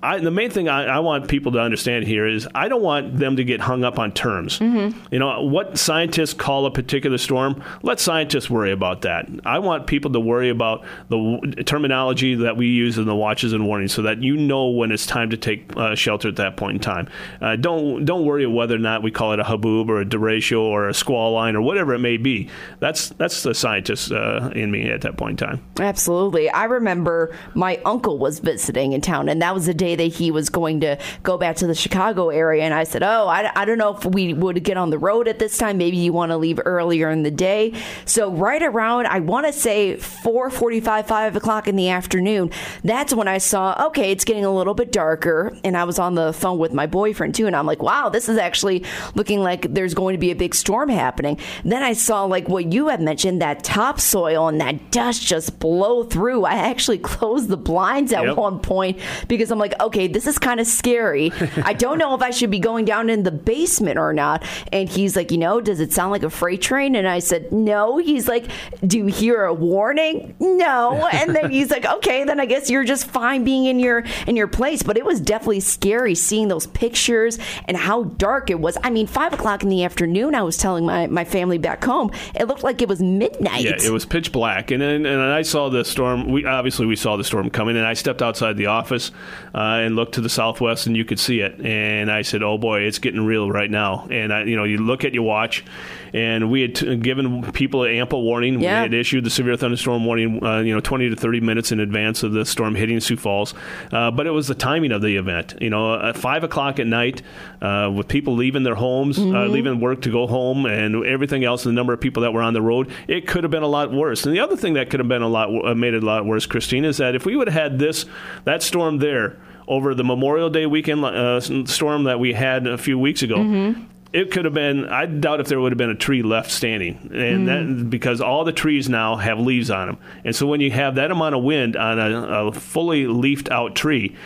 I, 0.03 0.19
the 0.19 0.31
main 0.31 0.51
thing 0.51 0.69
I, 0.69 0.85
I, 0.85 0.99
want 0.99 1.27
people 1.27 1.53
to 1.53 1.59
understand 1.59 2.07
here 2.07 2.27
is 2.27 2.47
I 2.55 2.69
don't 2.69 2.83
want 2.83 3.17
them 3.17 3.37
to 3.37 3.45
get 3.45 3.61
hung 3.61 3.83
up 3.83 3.99
on 3.99 4.13
terms. 4.13 4.59
Mm-hmm. 4.59 4.99
You 5.11 5.19
know, 5.19 5.43
what 5.43 5.79
scientists 5.79 6.35
call 6.35 6.67
a 6.67 6.71
particular 6.71 7.17
storm, 7.17 7.65
let 7.83 7.99
scientists 7.99 8.51
worry 8.51 8.73
about 8.73 9.03
that. 9.03 9.27
I 9.47 9.59
want 9.59 9.87
people 9.87 10.13
to 10.13 10.21
worry 10.21 10.51
about 10.51 10.85
the 11.09 11.63
terminology 11.65 12.35
that 12.35 12.59
we 12.59 12.67
use 12.67 12.99
in 12.99 13.07
the 13.07 13.17
watches 13.17 13.55
and 13.55 13.67
warnings 13.67 13.95
so 13.95 14.03
that 14.03 14.23
you 14.23 14.37
know 14.37 14.69
when 14.69 14.93
it's 14.93 15.07
time 15.07 15.31
to 15.31 15.37
take 15.37 15.75
uh, 15.79 15.95
shelter 15.95 16.29
at 16.29 16.37
that 16.37 16.59
point 16.59 16.75
in 16.77 16.81
time. 16.81 17.09
Uh, 17.41 17.57
don't 17.57 18.05
don't 18.05 18.27
worry 18.27 18.47
whether 18.47 18.75
or 18.75 18.79
not 18.79 19.03
we 19.03 19.11
call 19.11 19.33
it 19.33 19.41
a 19.41 19.45
haboob 19.45 19.89
or 19.89 20.03
a 20.03 20.05
derecho 20.05 20.61
or 20.61 20.89
a 20.89 20.95
squall 20.95 21.33
line 21.33 21.57
or 21.57 21.63
whatever 21.63 21.95
it 21.95 22.01
may 22.01 22.19
be. 22.19 22.51
That's 22.81 23.09
that's 23.11 23.43
the 23.43 23.55
scientist 23.55 24.13
uh, 24.13 24.51
in 24.55 24.71
me 24.71 24.91
at 24.91 25.01
that 25.01 25.17
point 25.17 25.41
in 25.41 25.49
time. 25.49 25.65
Absolutely. 25.81 26.51
I 26.51 26.65
remember 26.65 27.35
my 27.55 27.81
uncle 27.87 28.19
was 28.19 28.41
visiting 28.41 28.93
in 28.93 29.01
town, 29.01 29.31
and 29.31 29.41
that 29.41 29.55
was 29.55 29.67
a 29.69 29.75
day 29.75 29.86
that 29.95 30.05
he 30.05 30.31
was 30.31 30.51
going 30.51 30.81
to 30.81 30.99
go 31.23 31.39
back 31.39 31.57
to 31.57 31.67
the 31.67 31.75
Chicago 31.75 32.31
area. 32.31 32.65
And 32.65 32.75
I 32.75 32.85
said, 32.85 33.03
Oh, 33.03 33.29
I, 33.29 33.51
I 33.55 33.65
don't 33.65 33.79
know 33.79 33.97
if 33.97 34.05
we 34.05 34.35
would 34.35 34.63
get 34.65 34.77
on 34.77 34.91
the 34.91 34.99
road 34.99 35.29
at 35.29 35.39
this 35.39 35.57
time. 35.57 35.79
Maybe 35.79 35.97
you 35.97 36.13
want 36.13 36.31
to 36.31 36.37
leave 36.37 36.61
earlier 36.65 37.11
in 37.11 37.23
the 37.23 37.31
day. 37.31 37.73
So, 38.05 38.31
right 38.33 38.63
around, 38.63 39.07
I 39.07 39.21
want 39.21 39.47
to 39.47 39.53
say 39.53 39.97
4:45, 39.97 41.07
5 41.07 41.37
o'clock 41.37 41.69
in 41.69 41.77
the 41.77 41.89
afternoon, 41.89 42.51
that's 42.83 43.15
when 43.15 43.29
I 43.29 43.39
saw, 43.39 43.87
okay, 43.89 44.11
it's 44.11 44.25
getting 44.25 44.45
a 44.45 44.55
little 44.55 44.75
bit 44.75 44.93
darker. 44.93 45.57
And 45.65 45.77
I 45.77 45.85
was 45.85 45.99
on 45.99 46.15
the 46.15 46.33
phone 46.33 46.59
with 46.59 46.73
my 46.73 46.87
boyfriend 46.87 47.35
too. 47.35 47.47
And 47.47 47.55
I'm 47.55 47.67
like, 47.67 47.83
wow, 47.83 48.09
this 48.09 48.29
is 48.29 48.39
actually 48.39 48.85
looking 49.15 49.41
like 49.41 49.73
there's 49.73 49.95
going 49.95 50.15
to 50.15 50.19
be 50.19 50.31
a 50.31 50.35
big 50.35 50.55
storm 50.55 50.89
happening. 50.89 51.39
Then 51.65 51.83
I 51.83 51.93
saw, 51.93 52.25
like 52.25 52.49
what 52.49 52.73
you 52.73 52.89
had 52.89 53.01
mentioned, 53.01 53.43
that 53.43 53.65
topsoil 53.65 54.49
and 54.49 54.61
that 54.61 54.91
dust 54.91 55.23
just 55.27 55.59
blow 55.59 56.05
through. 56.05 56.45
I 56.45 56.55
actually 56.55 56.99
closed 57.07 57.49
the 57.49 57.57
blinds 57.57 58.13
at 58.13 58.25
yep. 58.25 58.37
one 58.37 58.59
point 58.61 58.99
because 59.29 59.51
I'm 59.51 59.59
like, 59.59 59.75
okay, 59.81 60.07
this 60.07 60.27
is 60.27 60.39
kind 60.39 60.61
of 60.61 60.67
scary. 60.67 61.33
I 61.65 61.73
don't 61.73 61.99
know 61.99 62.15
if 62.15 62.23
I 62.23 62.31
should 62.31 62.51
be 62.51 62.59
going 62.59 62.85
down 62.85 63.11
in 63.11 63.23
the 63.23 63.31
basement 63.31 63.99
or 63.99 64.13
not. 64.13 64.45
And 64.73 64.89
he's 64.89 65.17
like, 65.17 65.31
you 65.31 65.39
know, 65.39 65.61
does 65.61 65.81
it 65.81 65.93
sound 65.93 66.11
like 66.11 66.23
a 66.23 66.31
freight 66.31 66.63
train? 66.63 66.95
And 66.95 67.09
I 67.09 67.19
said, 67.19 67.53
no. 67.53 67.99
He's 67.99 68.29
like, 68.29 68.47
do 68.87 68.99
you 68.99 69.07
hear 69.07 69.45
a 69.45 69.55
warning? 69.55 70.35
No. 70.39 71.07
And 71.13 71.35
then 71.35 71.51
he's 71.51 71.71
like, 71.71 71.85
okay, 71.85 72.25
then 72.25 72.41
I 72.41 72.47
guess 72.47 72.71
you're 72.71 72.85
just 72.85 73.07
fine 73.07 73.45
being 73.45 73.67
in 73.67 73.79
your 73.79 74.05
in 74.27 74.37
your 74.37 74.49
place. 74.49 74.83
But 74.83 74.97
it 74.97 75.05
was 75.05 75.21
definitely 75.21 75.61
scary 75.61 76.15
seeing 76.15 76.49
those 76.49 76.67
pictures 76.67 77.39
and 77.67 77.77
how 77.77 78.05
dark 78.05 78.51
it 78.51 78.61
was. 78.61 78.79
I 78.83 78.91
mean, 78.91 79.07
five 79.07 79.33
o'clock 79.33 79.63
in 79.63 79.69
the 79.69 79.85
afternoon. 79.85 80.35
I 80.35 80.43
was 80.43 80.57
telling 80.57 80.87
my 80.87 81.07
my 81.07 81.25
family 81.25 81.59
back 81.59 81.85
home, 81.85 82.11
it 82.35 82.45
looked 82.45 82.63
like 82.63 82.83
it 82.83 82.89
was 82.89 83.01
midnight. 83.01 83.65
Yeah, 83.65 83.77
it 83.83 83.91
was 83.91 84.05
pitch 84.05 84.33
black. 84.33 84.71
And 84.71 84.81
then, 84.83 85.07
and 85.07 85.21
I 85.21 85.43
saw 85.43 85.69
the 85.69 85.85
storm. 85.85 86.31
We 86.31 86.45
obviously 86.45 86.87
we 86.87 86.97
saw 86.97 87.17
the 87.17 87.25
storm 87.25 87.51
coming, 87.51 87.77
and 87.77 87.87
I 87.87 87.95
stepped 87.95 88.23
outside 88.23 88.57
the 88.57 88.67
office. 88.67 89.11
Uh, 89.55 89.59
and 89.81 89.97
looked 89.97 90.15
to 90.15 90.21
the 90.21 90.29
southwest, 90.29 90.87
and 90.87 90.97
you 90.97 91.05
could 91.05 91.21
see 91.21 91.41
it. 91.41 91.61
And 91.65 92.11
I 92.11 92.23
said, 92.23 92.43
"Oh 92.43 92.59
boy, 92.59 92.81
it's 92.83 92.99
getting 92.99 93.25
real 93.25 93.51
right 93.51 93.71
now." 93.71 94.07
And 94.11 94.33
I, 94.33 94.45
you 94.45 94.57
know, 94.57 94.65
you 94.65 94.79
look 94.79 95.05
at 95.05 95.15
your 95.15 95.25
watch, 95.25 95.65
and 96.13 96.51
we 96.51 96.63
had 96.63 96.75
t- 96.75 96.97
given 96.97 97.53
people 97.53 97.85
ample 97.85 98.23
warning. 98.23 98.55
Yeah. 98.55 98.61
We 98.61 98.83
had 98.83 98.95
issued 98.95 99.25
the 99.25 99.31
severe 99.31 99.57
thunderstorm 99.57 100.05
warning, 100.05 100.45
uh, 100.45 100.61
you 100.61 100.75
know, 100.75 100.81
20 100.81 101.11
to 101.11 101.17
30 101.17 101.41
minutes 101.41 101.73
in 101.73 101.81
advance 101.81 102.23
of 102.23 102.33
the 102.33 102.45
storm 102.45 102.75
hitting 102.75 103.01
Sioux 103.01 103.17
Falls. 103.17 103.55
Uh, 103.93 104.11
but 104.11 104.27
it 104.27 104.31
was 104.31 104.49
the 104.49 104.55
timing 104.55 104.93
of 104.93 105.03
the 105.03 105.17
event. 105.17 105.55
You 105.61 105.71
know, 105.71 106.01
at 106.01 106.17
five 106.17 106.45
o'clock 106.45 106.79
at 106.79 106.87
night, 106.87 107.23
uh, 107.61 107.93
with 107.95 108.09
people 108.09 108.35
leaving 108.35 108.63
their 108.63 108.75
homes, 108.75 109.19
uh, 109.19 109.47
leaving 109.47 109.81
work 109.81 110.03
to 110.03 110.11
go 110.11 110.27
home, 110.27 110.67
and 110.67 111.05
everything 111.05 111.45
else, 111.45 111.67
and 111.67 111.77
the 111.77 111.79
number 111.79 111.93
of 111.93 112.01
people 112.01 112.23
that 112.23 112.33
were 112.33 112.43
on 112.43 112.55
the 112.55 112.63
road, 112.63 112.91
it 113.09 113.27
could 113.27 113.45
have 113.45 113.51
been 113.51 113.63
a 113.63 113.69
lot 113.69 113.93
worse. 113.93 114.25
And 114.25 114.35
the 114.35 114.41
other 114.41 114.57
thing 114.57 114.75
that 114.75 114.91
could 114.91 115.01
have 115.01 115.09
been 115.09 115.23
a 115.23 115.29
lot 115.29 115.49
uh, 115.65 115.75
made 115.75 115.95
it 115.95 116.03
a 116.03 116.07
lot 116.07 116.25
worse, 116.25 116.47
Christine, 116.47 116.85
is 116.85 116.99
that 116.99 117.15
if 117.15 117.27
we 117.27 117.37
would 117.37 117.49
have 117.49 117.63
had 117.63 117.79
this 117.79 118.07
that 118.45 118.63
storm 118.63 118.99
there 118.99 119.37
over 119.69 119.95
the 119.95 120.05
Memorial 120.05 120.51
Day 120.51 120.67
weekend 120.67 121.05
uh, 121.05 121.41
storm 121.41 122.05
that 122.05 122.21
we 122.21 122.33
had 122.33 122.67
a 122.67 122.79
few 122.79 122.99
weeks 122.99 123.23
ago. 123.23 123.75
It 124.13 124.31
could 124.31 124.45
have 124.47 124.55
been. 124.55 124.87
I 124.89 125.05
doubt 125.07 125.41
if 125.41 125.49
there 125.49 125.61
would 125.61 125.73
have 125.73 125.79
been 125.79 125.91
a 125.91 125.95
tree 125.97 126.23
left 126.23 126.51
standing, 126.51 127.11
and 127.13 127.49
that 127.49 127.91
because 127.91 128.21
all 128.21 128.45
the 128.45 128.53
trees 128.53 128.89
now 128.89 129.17
have 129.17 129.39
leaves 129.39 129.71
on 129.71 129.89
them, 129.89 129.99
and 130.25 130.35
so 130.35 130.47
when 130.47 130.61
you 130.61 130.71
have 130.71 130.95
that 130.95 131.11
amount 131.11 131.35
of 131.35 131.43
wind 131.43 131.77
on 131.77 131.99
a, 131.99 132.47
a 132.47 132.53
fully 132.53 133.07
leafed 133.09 133.51
out 133.51 133.75
tree, 133.75 134.17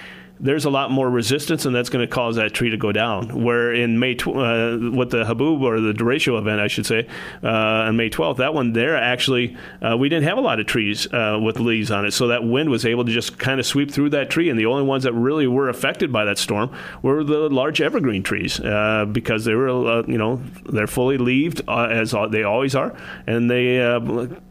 there's 0.41 0.65
a 0.65 0.71
lot 0.71 0.91
more 0.91 1.09
resistance, 1.09 1.67
and 1.67 1.75
that's 1.75 1.91
going 1.91 2.07
to 2.07 2.13
cause 2.13 2.37
that 2.37 2.53
tree 2.53 2.71
to 2.71 2.77
go 2.77 2.93
down. 2.93 3.43
Where 3.43 3.73
in 3.73 3.99
May, 3.99 4.15
tw- 4.15 4.29
uh, 4.29 4.79
with 4.93 5.11
the 5.11 5.25
Haboob 5.25 5.61
or 5.61 5.81
the 5.81 5.93
Derecho 5.93 6.39
event, 6.39 6.61
I 6.61 6.67
should 6.67 6.87
say, 6.87 7.07
uh, 7.43 7.49
on 7.49 7.97
May 7.97 8.11
12th, 8.11 8.39
that 8.39 8.55
one 8.55 8.73
there 8.73 8.97
actually, 8.97 9.57
uh, 9.83 9.97
we 9.97 10.09
didn't 10.09 10.25
have 10.25 10.39
a 10.39 10.41
lot 10.41 10.59
of 10.59 10.67
trees 10.67 11.07
uh, 11.13 11.39
with 11.43 11.61
leaves 11.61 11.91
on 11.91 12.07
it, 12.07 12.13
so 12.13 12.29
that 12.29 12.43
wind 12.43 12.71
was 12.71 12.87
able 12.87 13.05
to 13.05 13.13
just 13.13 13.39
kind 13.39 13.61
of 13.61 13.67
sweep 13.67 13.91
through 13.91 14.11
that 14.11 14.31
tree, 14.31 14.49
and 14.49 14.59
the 14.59 14.67
only 14.67 14.83
ones 14.85 15.05
that 15.05 15.13
really 15.13 15.47
were 15.47 15.69
affected 15.69 16.13
by 16.13 16.25
that 16.25 16.39
storm 16.39 16.71
were 17.03 17.23
the 17.23 17.51
large 17.51 17.81
evergreen 17.81 18.23
trees 18.23 18.59
uh, 18.61 19.05
because 19.11 19.45
they 19.45 19.55
were, 19.55 19.69
uh, 19.69 20.03
you 20.07 20.19
know, 20.19 20.41
they're 20.67 20.87
fully 20.87 21.19
leaved 21.19 21.61
as 21.69 22.15
they 22.31 22.43
always 22.43 22.75
are, 22.75 22.97
and 23.27 23.51
they 23.51 23.79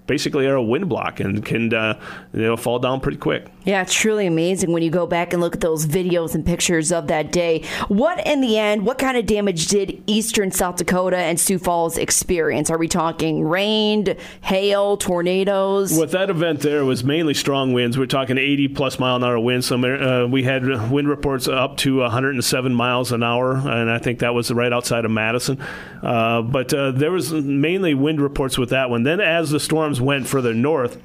basically 0.10 0.48
are 0.48 0.56
a 0.56 0.64
wind 0.64 0.90
block 0.90 1.20
and 1.20 1.46
can 1.46 1.72
uh, 1.74 1.98
you 2.34 2.42
know 2.42 2.58
fall 2.58 2.80
down 2.80 3.00
pretty 3.00 3.18
quick. 3.18 3.46
Yeah, 3.64 3.84
it's 3.84 3.94
truly 3.94 4.26
amazing 4.26 4.72
when 4.72 4.82
you 4.82 4.90
go 4.90 5.06
back 5.06 5.32
and 5.32 5.42
look 5.42 5.54
at 5.54 5.62
those 5.62 5.86
videos 5.86 6.34
and 6.34 6.44
pictures 6.44 6.92
of 6.92 7.08
that 7.08 7.32
day. 7.32 7.64
What, 7.88 8.26
in 8.26 8.42
the 8.42 8.58
end, 8.58 8.84
what 8.84 8.98
kind 8.98 9.16
of 9.16 9.28
damage 9.28 9.68
did 9.68 10.02
eastern 10.08 10.52
South 10.52 10.78
Dakota 10.78 11.18
and 11.18 11.40
Sioux 11.40 11.60
Falls 11.60 11.96
experience? 11.96 12.72
Are 12.72 12.80
we 12.80 12.88
talking 12.88 13.44
rain, 13.44 14.18
hail, 14.42 14.98
tornadoes? 14.98 15.96
With 15.96 16.12
that 16.12 16.32
event, 16.32 16.62
there 16.62 16.84
was 16.84 17.04
mainly 17.04 17.36
strong 17.36 17.74
winds. 17.74 17.96
We're 17.96 18.08
talking 18.08 18.40
80 18.40 18.70
plus 18.70 18.98
mile 18.98 19.18
an 19.18 19.24
hour 19.24 19.40
winds. 19.40 19.68
Some 19.68 19.84
uh, 19.84 20.26
we 20.26 20.42
had 20.42 20.90
wind 20.90 21.08
reports 21.08 21.48
up 21.48 21.78
to 21.78 22.00
107 22.00 22.74
miles 22.74 23.12
an 23.12 23.22
hour, 23.22 23.54
and 23.54 23.92
I 23.92 24.00
think 24.00 24.20
that 24.20 24.34
was 24.34 24.52
right 24.52 24.74
outside 24.74 25.06
of 25.06 25.12
Madison. 25.12 25.60
Uh, 26.02 26.42
but 26.42 26.74
uh, 26.74 26.92
there 26.92 27.12
was 27.12 27.32
mainly 27.34 27.94
wind 27.94 28.20
reports 28.20 28.58
with 28.58 28.70
that 28.70 28.90
one. 28.90 29.04
Then, 29.04 29.22
as 29.22 29.52
the 29.52 29.60
storms 29.60 29.99
went 30.00 30.28
further 30.28 30.54
north. 30.54 31.02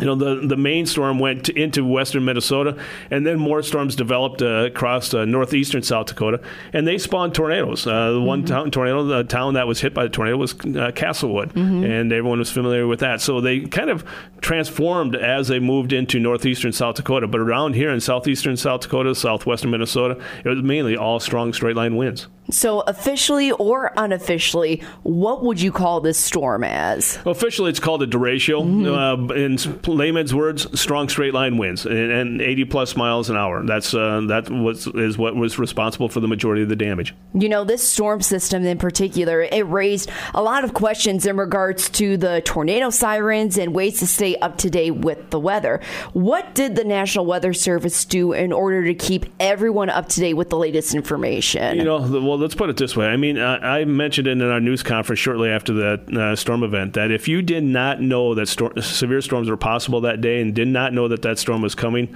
You 0.00 0.06
know, 0.06 0.16
the, 0.16 0.44
the 0.48 0.56
main 0.56 0.86
storm 0.86 1.20
went 1.20 1.44
to, 1.44 1.56
into 1.56 1.84
western 1.84 2.24
Minnesota, 2.24 2.76
and 3.12 3.24
then 3.24 3.38
more 3.38 3.62
storms 3.62 3.94
developed 3.94 4.42
uh, 4.42 4.64
across 4.64 5.14
uh, 5.14 5.24
northeastern 5.24 5.84
South 5.84 6.06
Dakota, 6.06 6.40
and 6.72 6.84
they 6.84 6.98
spawned 6.98 7.32
tornadoes. 7.32 7.86
Uh, 7.86 8.10
the 8.10 8.20
one 8.20 8.44
town, 8.44 8.72
tornado, 8.72 9.04
the 9.04 9.22
town 9.22 9.54
that 9.54 9.68
was 9.68 9.80
hit 9.80 9.94
by 9.94 10.02
the 10.02 10.08
tornado 10.08 10.36
was 10.36 10.52
uh, 10.76 10.90
Castlewood, 10.96 11.54
and 11.84 12.12
everyone 12.12 12.40
was 12.40 12.50
familiar 12.50 12.88
with 12.88 12.98
that. 13.00 13.20
So 13.20 13.40
they 13.40 13.60
kind 13.60 13.88
of 13.88 14.04
transformed 14.40 15.14
as 15.14 15.46
they 15.46 15.60
moved 15.60 15.92
into 15.92 16.18
northeastern 16.18 16.72
South 16.72 16.96
Dakota. 16.96 17.28
But 17.28 17.40
around 17.40 17.74
here 17.76 17.90
in 17.92 18.00
southeastern 18.00 18.56
South 18.56 18.80
Dakota, 18.80 19.14
southwestern 19.14 19.70
Minnesota, 19.70 20.20
it 20.44 20.48
was 20.48 20.60
mainly 20.60 20.96
all 20.96 21.20
strong 21.20 21.52
straight 21.52 21.76
line 21.76 21.94
winds. 21.94 22.26
So, 22.50 22.80
officially 22.80 23.52
or 23.52 23.92
unofficially, 23.96 24.82
what 25.02 25.42
would 25.42 25.60
you 25.60 25.72
call 25.72 26.00
this 26.00 26.18
storm 26.18 26.62
as? 26.62 27.18
Officially, 27.24 27.70
it's 27.70 27.80
called 27.80 28.02
a 28.02 28.06
derecho. 28.06 28.64
Uh, 28.64 29.34
in 29.34 29.56
layman's 29.86 30.34
words, 30.34 30.78
strong 30.78 31.08
straight 31.08 31.32
line 31.32 31.56
winds 31.56 31.86
and, 31.86 32.10
and 32.10 32.40
80 32.40 32.64
plus 32.66 32.96
miles 32.96 33.30
an 33.30 33.36
hour. 33.36 33.64
That's 33.64 33.94
uh, 33.94 34.22
that 34.28 34.50
was 34.50 34.86
is 34.88 35.16
what 35.16 35.36
was 35.36 35.58
responsible 35.58 36.08
for 36.08 36.20
the 36.20 36.28
majority 36.28 36.62
of 36.62 36.68
the 36.68 36.76
damage. 36.76 37.14
You 37.32 37.48
know, 37.48 37.64
this 37.64 37.86
storm 37.86 38.20
system 38.20 38.64
in 38.64 38.78
particular, 38.78 39.42
it 39.42 39.66
raised 39.66 40.10
a 40.34 40.42
lot 40.42 40.64
of 40.64 40.74
questions 40.74 41.26
in 41.26 41.36
regards 41.36 41.88
to 41.90 42.16
the 42.16 42.42
tornado 42.44 42.90
sirens 42.90 43.58
and 43.58 43.74
ways 43.74 43.98
to 44.00 44.06
stay 44.06 44.36
up 44.36 44.58
to 44.58 44.70
date 44.70 44.96
with 44.96 45.30
the 45.30 45.40
weather. 45.40 45.80
What 46.12 46.54
did 46.54 46.76
the 46.76 46.84
National 46.84 47.26
Weather 47.26 47.52
Service 47.52 48.04
do 48.04 48.32
in 48.32 48.52
order 48.52 48.84
to 48.84 48.94
keep 48.94 49.26
everyone 49.40 49.90
up 49.90 50.08
to 50.10 50.20
date 50.20 50.34
with 50.34 50.50
the 50.50 50.58
latest 50.58 50.94
information? 50.94 51.78
You 51.78 51.84
know, 51.84 52.06
the, 52.06 52.20
well, 52.20 52.33
let's 52.36 52.54
put 52.54 52.70
it 52.70 52.76
this 52.76 52.96
way. 52.96 53.06
I 53.06 53.16
mean, 53.16 53.38
I, 53.38 53.80
I 53.80 53.84
mentioned 53.84 54.26
it 54.26 54.32
in 54.32 54.42
our 54.42 54.60
news 54.60 54.82
conference 54.82 55.20
shortly 55.20 55.50
after 55.50 55.72
that 55.74 56.16
uh, 56.16 56.36
storm 56.36 56.62
event 56.62 56.94
that 56.94 57.10
if 57.10 57.28
you 57.28 57.42
did 57.42 57.64
not 57.64 58.00
know 58.00 58.34
that 58.34 58.46
severe 58.46 59.20
storms 59.20 59.48
were 59.48 59.56
possible 59.56 60.00
that 60.02 60.20
day 60.20 60.40
and 60.40 60.54
did 60.54 60.68
not 60.68 60.92
know 60.92 61.08
that 61.08 61.22
that 61.22 61.38
storm 61.38 61.62
was 61.62 61.74
coming, 61.74 62.14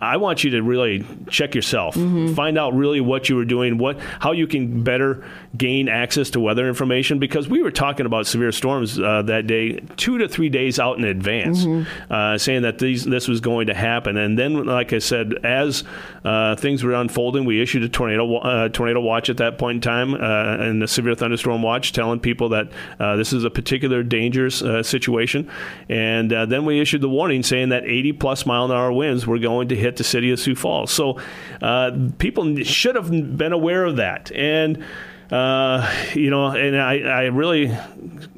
I 0.00 0.16
want 0.16 0.44
you 0.44 0.50
to 0.52 0.62
really 0.62 1.04
check 1.28 1.54
yourself. 1.54 1.94
Find 1.94 2.56
out 2.58 2.74
really 2.74 3.00
what 3.00 3.28
you 3.28 3.36
were 3.36 3.44
doing, 3.44 3.76
what 3.78 3.98
how 4.18 4.32
you 4.32 4.46
can 4.46 4.82
better 4.82 5.22
gain 5.56 5.88
access 5.88 6.30
to 6.30 6.40
weather 6.40 6.66
information 6.68 7.18
because 7.18 7.48
we 7.48 7.62
were 7.62 7.70
talking 7.70 8.06
about 8.06 8.26
severe 8.26 8.52
storms 8.52 8.98
uh, 8.98 9.22
that 9.22 9.46
day 9.46 9.80
2 9.96 10.18
to 10.18 10.28
3 10.28 10.48
days 10.48 10.78
out 10.78 10.96
in 10.96 11.04
advance 11.04 11.66
uh, 12.10 12.38
saying 12.38 12.62
that 12.62 12.78
these 12.78 13.04
this 13.04 13.28
was 13.28 13.40
going 13.40 13.66
to 13.66 13.74
happen. 13.74 14.16
And 14.16 14.38
then 14.38 14.64
like 14.64 14.92
I 14.92 14.98
said 15.00 15.34
as 15.44 15.84
uh, 16.24 16.56
things 16.56 16.82
were 16.82 16.94
unfolding 16.94 17.44
we 17.44 17.60
issued 17.60 17.82
a 17.82 17.88
tornado 17.88 18.36
uh, 18.36 18.68
tornado 18.70 19.00
watch 19.00 19.28
at 19.28 19.36
that 19.38 19.58
point 19.58 19.76
in 19.76 19.80
time 19.82 20.14
uh, 20.14 20.64
and 20.64 20.80
the 20.80 20.88
severe 20.88 21.14
thunderstorm 21.14 21.62
watch 21.62 21.92
telling 21.92 22.20
people 22.20 22.48
that 22.50 22.68
uh, 22.98 23.16
this 23.16 23.32
is 23.32 23.44
a 23.44 23.50
particular 23.50 24.02
dangerous 24.02 24.62
uh, 24.62 24.82
situation. 24.82 25.50
And 25.88 26.32
uh, 26.32 26.46
then 26.46 26.64
we 26.64 26.80
issued 26.80 27.00
the 27.02 27.08
warning 27.08 27.42
saying 27.42 27.68
that 27.70 27.84
80 27.84 28.12
plus 28.14 28.46
mile 28.46 28.64
an 28.64 28.70
hour 28.70 28.92
winds 28.92 29.26
were 29.26 29.38
going 29.38 29.68
to 29.68 29.76
hit 29.76 29.89
the 29.96 30.04
city 30.04 30.30
of 30.30 30.40
Sioux 30.40 30.54
Falls. 30.54 30.90
So 30.90 31.20
uh, 31.62 31.92
people 32.18 32.56
should 32.62 32.96
have 32.96 33.10
been 33.10 33.52
aware 33.52 33.84
of 33.84 33.96
that. 33.96 34.32
And 34.32 34.84
uh, 35.30 35.88
you 36.14 36.28
know, 36.28 36.46
and 36.48 36.76
I, 36.76 36.98
I 37.00 37.22
really 37.26 37.76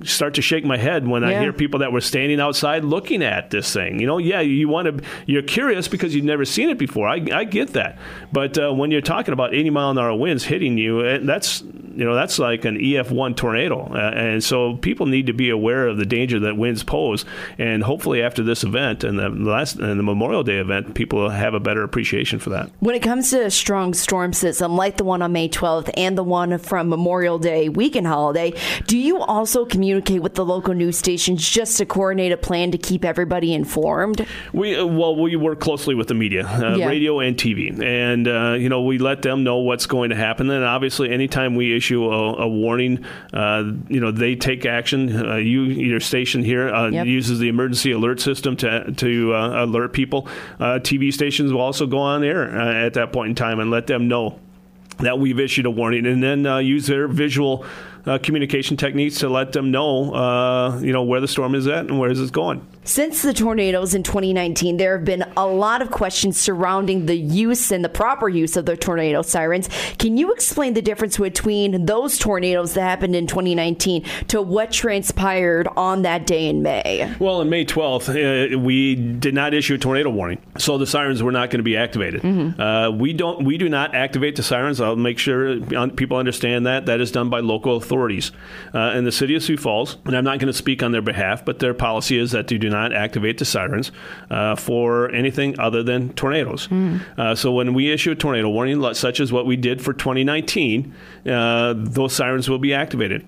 start 0.05 0.35
to 0.35 0.43
shake 0.43 0.65
my 0.65 0.77
head 0.77 1.09
when 1.09 1.25
I 1.25 1.41
hear 1.41 1.53
people 1.53 1.81
that 1.81 1.91
were 1.91 2.03
standing 2.03 2.39
outside 2.39 2.85
looking 2.85 3.23
at 3.23 3.51
this 3.51 3.73
thing. 3.73 3.99
You 3.99 4.07
know, 4.07 4.19
yeah, 4.19 4.41
you 4.41 4.69
want 4.69 4.99
to, 4.99 5.05
you're 5.25 5.43
curious 5.43 5.89
because 5.89 6.15
you've 6.15 6.27
never 6.27 6.45
seen 6.45 6.69
it 6.69 6.77
before. 6.77 7.09
I, 7.09 7.27
I 7.33 7.45
get 7.45 7.73
that, 7.73 7.99
but 8.31 8.59
uh, 8.59 8.73
when 8.73 8.91
you're 8.91 9.01
talking 9.01 9.33
about 9.33 9.55
80 9.55 9.71
mile 9.71 9.91
an 9.91 9.99
hour 9.99 10.15
winds 10.15 10.45
hitting 10.45 10.77
you, 10.77 11.19
that's 11.21 11.63
you 11.95 12.05
know 12.05 12.15
that's 12.15 12.39
like 12.39 12.65
an 12.65 12.77
EF1 12.79 13.37
tornado, 13.37 13.81
uh, 13.93 14.13
and 14.15 14.43
so 14.43 14.77
people 14.77 15.07
need 15.07 15.27
to 15.27 15.33
be 15.33 15.51
aware 15.51 15.87
of 15.89 15.97
the 15.99 16.07
danger 16.07 16.41
that 16.41 16.57
winds 16.57 16.83
pose. 16.83 17.25
And 17.59 17.83
hopefully, 17.83 18.23
after 18.23 18.43
this 18.43 18.65
event 18.65 19.05
and 19.05 19.19
the 19.19 19.29
last 19.31 19.77
and 19.77 19.99
the 19.99 20.03
Memorial 20.03 20.43
Day 20.43 20.59
event, 20.59 20.95
people 20.95 21.21
will 21.21 21.31
have 21.31 21.55
a 21.55 21.61
better 21.61 21.83
appreciation 21.83 22.39
for 22.39 22.51
that. 22.51 22.71
When 22.81 22.95
it 22.95 23.03
comes 23.03 23.31
to 23.31 23.45
a 23.45 23.51
strong 23.51 23.95
storm 23.95 24.33
system 24.33 24.77
like 24.77 24.97
the 24.97 25.05
one 25.05 25.23
on 25.23 25.33
May 25.33 25.49
12th 25.49 25.91
and 25.97 26.17
the 26.17 26.25
one 26.25 26.59
from 26.59 26.89
Memorial 26.89 27.39
Day 27.39 27.69
weekend 27.69 28.07
holiday, 28.07 28.53
do 28.87 28.97
you 28.99 29.19
also 29.21 29.65
communicate 29.65 30.23
with 30.23 30.35
the 30.35 30.45
local 30.45 30.75
news 30.75 30.97
stations 30.99 31.49
just 31.49 31.79
to 31.79 31.87
coordinate 31.87 32.33
a 32.33 32.37
plan 32.37 32.71
to 32.73 32.79
keep 32.79 33.05
everybody 33.05 33.55
informed? 33.55 34.27
We 34.53 34.77
uh, 34.77 34.87
well, 34.87 35.17
we 35.17 35.37
work 35.37 35.61
closely 35.61 35.95
with 35.95 36.09
the 36.09 36.15
media, 36.15 36.47
uh, 36.47 36.77
Yeah. 36.77 36.89
radio 36.89 37.21
and 37.21 37.37
TV, 37.37 37.81
and 37.83 38.27
uh, 38.29 38.57
you 38.59 38.69
know 38.69 38.83
we 38.83 38.99
let 38.99 39.23
them 39.23 39.45
know 39.45 39.59
what's 39.59 39.87
going 39.87 40.11
to 40.11 40.17
happen. 40.17 40.47
Then 40.49 40.63
obviously, 40.63 41.11
anytime 41.11 41.55
we 41.55 41.73
issue 41.83 42.05
a, 42.05 42.35
a 42.45 42.49
warning, 42.49 43.05
uh, 43.33 43.65
you 43.89 44.01
know 44.01 44.13
they 44.13 44.37
take 44.37 44.65
action. 44.65 45.15
Uh, 45.15 45.37
you 45.37 45.63
your 45.65 46.01
station 46.01 46.45
here 46.45 46.69
uh, 46.73 46.89
Yep. 46.91 47.07
uses 47.07 47.39
the 47.41 47.49
emergency 47.49 47.91
alert 47.93 48.21
system 48.21 48.57
to 48.59 48.93
to 48.93 49.35
uh, 49.35 49.65
alert 49.65 49.93
people. 49.93 50.29
Uh, 50.61 50.79
TV 50.79 51.13
stations 51.13 51.53
will 51.53 51.61
also 51.61 51.87
go 51.87 51.99
on 51.99 52.23
air 52.23 52.57
uh, 52.57 52.87
at 52.87 52.95
that 52.95 53.13
point 53.13 53.31
in 53.31 53.35
time 53.35 53.59
and 53.59 53.71
let 53.71 53.87
them 53.89 54.07
know 54.07 54.39
that 54.99 55.19
we've 55.19 55.41
issued 55.41 55.67
a 55.67 55.71
warning, 55.71 56.07
and 56.07 56.23
then 56.23 56.47
uh, 56.47 56.59
use 56.59 56.87
their 56.87 57.09
visual. 57.09 57.65
Uh, 58.05 58.19
communication 58.19 58.77
techniques 58.77 59.21
to 59.21 59.29
let 59.29 59.53
them 59.53 59.71
know, 59.71 60.13
uh, 60.13 60.77
you 60.81 60.93
know, 60.93 61.05
where 61.05 61.21
the 61.21 61.29
storm 61.29 61.55
is 61.55 61.69
at 61.69 61.87
and 61.87 62.01
where 62.01 62.11
is 62.11 62.21
it 62.21 62.33
going. 62.33 62.61
Since 62.85 63.23
the 63.23 63.33
tornadoes 63.33 63.95
in 63.95 64.03
2019, 64.03 64.77
there 64.77 64.97
have 64.97 65.05
been 65.05 65.25
a 65.37 65.47
lot 65.47 65.83
of 65.83 65.93
questions 65.93 66.37
surrounding 66.37 67.07
the 67.07 67.15
use 67.15 67.71
and 67.71 67.85
the 67.85 67.89
proper 67.89 68.29
use 68.29 68.57
of 68.57 68.67
the 68.67 68.77
tornado 68.77 69.23
sirens. 69.23 69.69
Can 69.99 70.17
you 70.17 70.33
explain 70.33 70.75
the 70.75 70.83
difference 70.83 71.17
between 71.17 71.87
those 71.87 72.19
tornadoes 72.19 72.75
that 72.75 72.81
happened 72.83 73.15
in 73.15 73.29
2019 73.29 74.05
to 74.29 74.43
what 74.43 74.73
transpired 74.73 75.69
on 75.77 76.03
that 76.03 76.27
day 76.27 76.49
in 76.49 76.63
May? 76.63 77.15
Well, 77.21 77.37
on 77.37 77.51
May 77.51 77.65
12th, 77.65 78.09
uh, 78.57 78.59
we 78.59 78.97
did 78.97 79.33
not 79.33 79.55
issue 79.55 79.75
a 79.75 79.79
tornado 79.79 80.11
warning, 80.11 80.43
so 80.59 80.77
the 80.77 80.87
sirens 80.87 81.23
were 81.23 81.31
not 81.31 81.51
going 81.51 81.61
to 81.61 81.65
be 81.65 81.77
activated. 81.77 82.25
Uh, 82.61 82.91
we 82.93 83.13
don't, 83.13 83.45
we 83.45 83.59
do 83.59 83.69
not 83.69 83.95
activate 83.95 84.35
the 84.35 84.43
sirens. 84.43 84.81
I'll 84.81 84.97
make 84.97 85.21
sure 85.21 85.61
people 85.91 86.17
understand 86.17 86.67
that. 86.67 86.87
That 86.87 87.01
is 87.01 87.13
done 87.13 87.31
by 87.31 87.41
local 87.41 87.77
authorities 87.77 88.33
uh, 88.75 88.93
in 88.97 89.05
the 89.05 89.13
city 89.13 89.37
of 89.37 89.45
Sioux 89.45 89.57
Falls, 89.57 89.99
and 90.05 90.17
I'm 90.17 90.25
not 90.25 90.41
going 90.41 90.49
to 90.49 90.53
speak 90.53 90.83
on 90.83 90.91
their 90.91 91.01
behalf, 91.01 91.45
but 91.45 91.61
their 91.61 91.75
policy 91.75 92.19
is 92.19 92.33
that 92.33 92.49
they 92.49 92.59
do 92.59 92.72
not 92.73 92.93
activate 92.93 93.39
the 93.39 93.45
sirens 93.45 93.93
uh, 94.31 94.57
for 94.57 95.11
anything 95.11 95.59
other 95.61 95.83
than 95.83 96.13
tornadoes. 96.15 96.69
Uh, 97.17 97.35
so 97.35 97.53
when 97.53 97.75
we 97.75 97.93
issue 97.93 98.11
a 98.11 98.15
tornado 98.15 98.49
warning, 98.49 98.95
such 98.95 99.21
as 99.21 99.33
what 99.33 99.47
we 99.47 99.57
did 99.57 99.81
for 99.81 99.93
2019, 99.93 100.95
uh, 101.27 101.75
those 101.77 102.13
sirens 102.13 102.49
will 102.49 102.59
be 102.59 102.75
activated. 102.75 103.25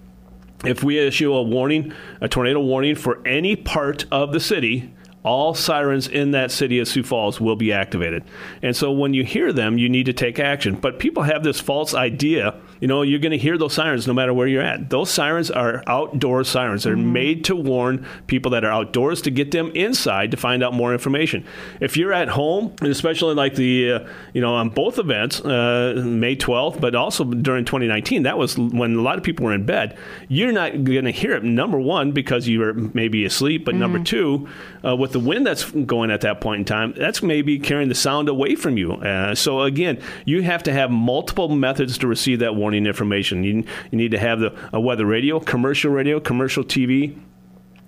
If 0.65 0.83
we 0.83 0.99
issue 0.99 1.33
a 1.33 1.43
warning, 1.43 1.93
a 2.21 2.29
tornado 2.29 2.61
warning 2.61 2.95
for 2.95 3.25
any 3.27 3.55
part 3.55 4.07
of 4.11 4.33
the 4.33 4.41
city, 4.41 4.91
all 5.25 5.55
sirens 5.55 6.07
in 6.07 6.33
that 6.33 6.51
city 6.51 6.79
of 6.79 6.87
Sioux 6.87 7.03
Falls 7.03 7.41
will 7.41 7.57
be 7.57 7.73
activated. 7.73 8.25
And 8.63 8.77
so 8.77 8.93
when 8.93 9.15
you 9.15 9.25
hear 9.25 9.53
them, 9.53 9.79
you 9.79 9.89
need 9.89 10.07
to 10.07 10.13
take 10.13 10.39
action. 10.39 10.75
But 10.77 10.99
people 10.99 11.23
have 11.23 11.43
this 11.43 11.61
false 11.61 11.95
idea, 11.95 12.55
you 12.85 12.89
know, 12.89 13.01
you're 13.01 13.19
going 13.19 13.33
to 13.33 13.39
hear 13.39 13.57
those 13.57 13.73
sirens 13.73 14.07
no 14.07 14.13
matter 14.13 14.35
where 14.35 14.47
you're 14.47 14.61
at. 14.61 14.91
Those 14.91 15.11
sirens 15.11 15.51
are 15.51 15.83
outdoor 15.87 16.45
sirens. 16.45 16.85
They're 16.85 16.97
mm-hmm. 16.97 17.15
made 17.15 17.45
to 17.47 17.57
warn 17.57 18.07
people 18.27 18.51
that 18.51 18.63
are 18.63 18.71
outdoors 18.71 19.23
to 19.23 19.31
get 19.31 19.53
them 19.53 19.71
inside 19.75 20.33
to 20.33 20.37
find 20.37 20.63
out 20.63 20.75
more 20.75 20.93
information. 20.93 21.47
If 21.81 21.97
you're 21.97 22.13
at 22.13 22.29
home, 22.29 22.75
especially 22.83 23.37
like 23.37 23.55
the, 23.55 23.91
uh, 23.91 24.09
you 24.35 24.43
know, 24.43 24.55
on 24.55 24.69
both 24.69 24.99
events, 24.99 25.41
uh, 25.41 26.03
May 26.05 26.37
12th, 26.37 26.79
but 26.79 26.95
also 26.95 27.25
during 27.25 27.65
2019, 27.65 28.25
that 28.25 28.37
was 28.37 28.59
when 28.59 28.97
a 28.97 29.01
lot 29.01 29.17
of 29.17 29.25
people 29.25 29.47
were 29.47 29.55
in 29.55 29.65
bed. 29.65 29.97
You're 30.29 30.53
not 30.53 30.85
going 30.85 31.07
to 31.07 31.11
hear 31.11 31.33
it, 31.33 31.43
number 31.43 31.81
one, 31.81 32.13
because 32.13 32.47
you 32.47 32.61
were 32.61 32.75
maybe 32.75 33.25
asleep, 33.25 33.65
but 33.65 33.73
mm-hmm. 33.73 33.81
number 33.81 34.05
two, 34.05 34.47
uh, 34.85 34.95
with 34.95 35.13
the 35.13 35.21
wind 35.21 35.47
that's 35.47 35.71
going 35.71 36.11
at 36.11 36.21
that 36.21 36.43
point 36.43 36.59
in 36.59 36.65
time, 36.67 36.93
that's 36.95 37.23
maybe 37.23 37.59
carrying 37.59 37.89
the 37.89 37.95
sound 37.95 38.29
away 38.29 38.55
from 38.55 38.77
you. 38.77 38.93
Uh, 38.93 39.35
so 39.35 39.63
again, 39.63 39.99
you 40.27 40.43
have 40.43 40.63
to 40.65 40.73
have 40.75 40.91
multiple 40.91 41.49
methods 41.49 41.97
to 41.97 42.07
receive 42.07 42.41
that 42.41 42.55
warning 42.55 42.74
information. 42.77 43.45
You, 43.45 43.65
you 43.91 43.99
need 43.99 44.11
to 44.11 44.19
have 44.19 44.41
the 44.41 44.55
a 44.73 44.81
weather 44.81 45.07
radio, 45.07 45.41
commercial 45.41 45.93
radio, 45.93 46.21
commercial 46.21 46.65
TV, 46.65 47.19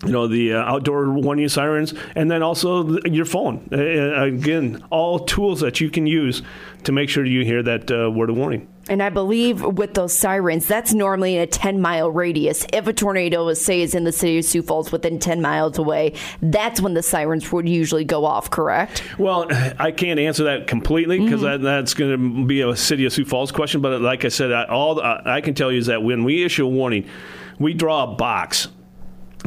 you 0.04 0.12
know 0.12 0.26
the 0.26 0.52
uh, 0.52 0.58
outdoor 0.58 1.10
warning 1.10 1.48
sirens 1.48 1.94
and 2.14 2.30
then 2.30 2.42
also 2.42 2.98
your 3.06 3.24
phone 3.24 3.66
uh, 3.72 3.76
uh, 3.76 4.24
again 4.24 4.84
all 4.90 5.20
tools 5.20 5.60
that 5.60 5.80
you 5.80 5.90
can 5.90 6.06
use 6.06 6.42
to 6.84 6.92
make 6.92 7.08
sure 7.08 7.24
you 7.24 7.44
hear 7.44 7.62
that 7.62 7.90
uh, 7.90 8.10
word 8.10 8.28
of 8.28 8.36
warning 8.36 8.68
and 8.88 9.02
I 9.02 9.08
believe 9.08 9.62
with 9.62 9.94
those 9.94 10.12
sirens, 10.12 10.66
that's 10.66 10.94
normally 10.94 11.36
in 11.36 11.42
a 11.42 11.46
10 11.46 11.80
mile 11.80 12.08
radius. 12.08 12.66
If 12.72 12.86
a 12.86 12.92
tornado, 12.92 13.52
say, 13.54 13.82
is 13.82 13.96
in 13.96 14.04
the 14.04 14.12
city 14.12 14.38
of 14.38 14.44
Sioux 14.44 14.62
Falls 14.62 14.92
within 14.92 15.18
10 15.18 15.42
miles 15.42 15.76
away, 15.78 16.12
that's 16.40 16.80
when 16.80 16.94
the 16.94 17.02
sirens 17.02 17.50
would 17.50 17.68
usually 17.68 18.04
go 18.04 18.24
off, 18.24 18.50
correct? 18.50 19.02
Well, 19.18 19.48
I 19.50 19.90
can't 19.90 20.20
answer 20.20 20.44
that 20.44 20.68
completely 20.68 21.18
because 21.18 21.42
mm-hmm. 21.42 21.62
that, 21.64 21.82
that's 21.82 21.94
going 21.94 22.12
to 22.12 22.46
be 22.46 22.60
a 22.60 22.76
city 22.76 23.04
of 23.06 23.12
Sioux 23.12 23.24
Falls 23.24 23.50
question. 23.50 23.80
But 23.80 24.00
like 24.00 24.24
I 24.24 24.28
said, 24.28 24.52
I, 24.52 24.64
all 24.66 25.00
I 25.02 25.40
can 25.40 25.54
tell 25.54 25.72
you 25.72 25.78
is 25.78 25.86
that 25.86 26.04
when 26.04 26.22
we 26.22 26.44
issue 26.44 26.64
a 26.64 26.68
warning, 26.68 27.08
we 27.58 27.74
draw 27.74 28.04
a 28.04 28.14
box 28.14 28.68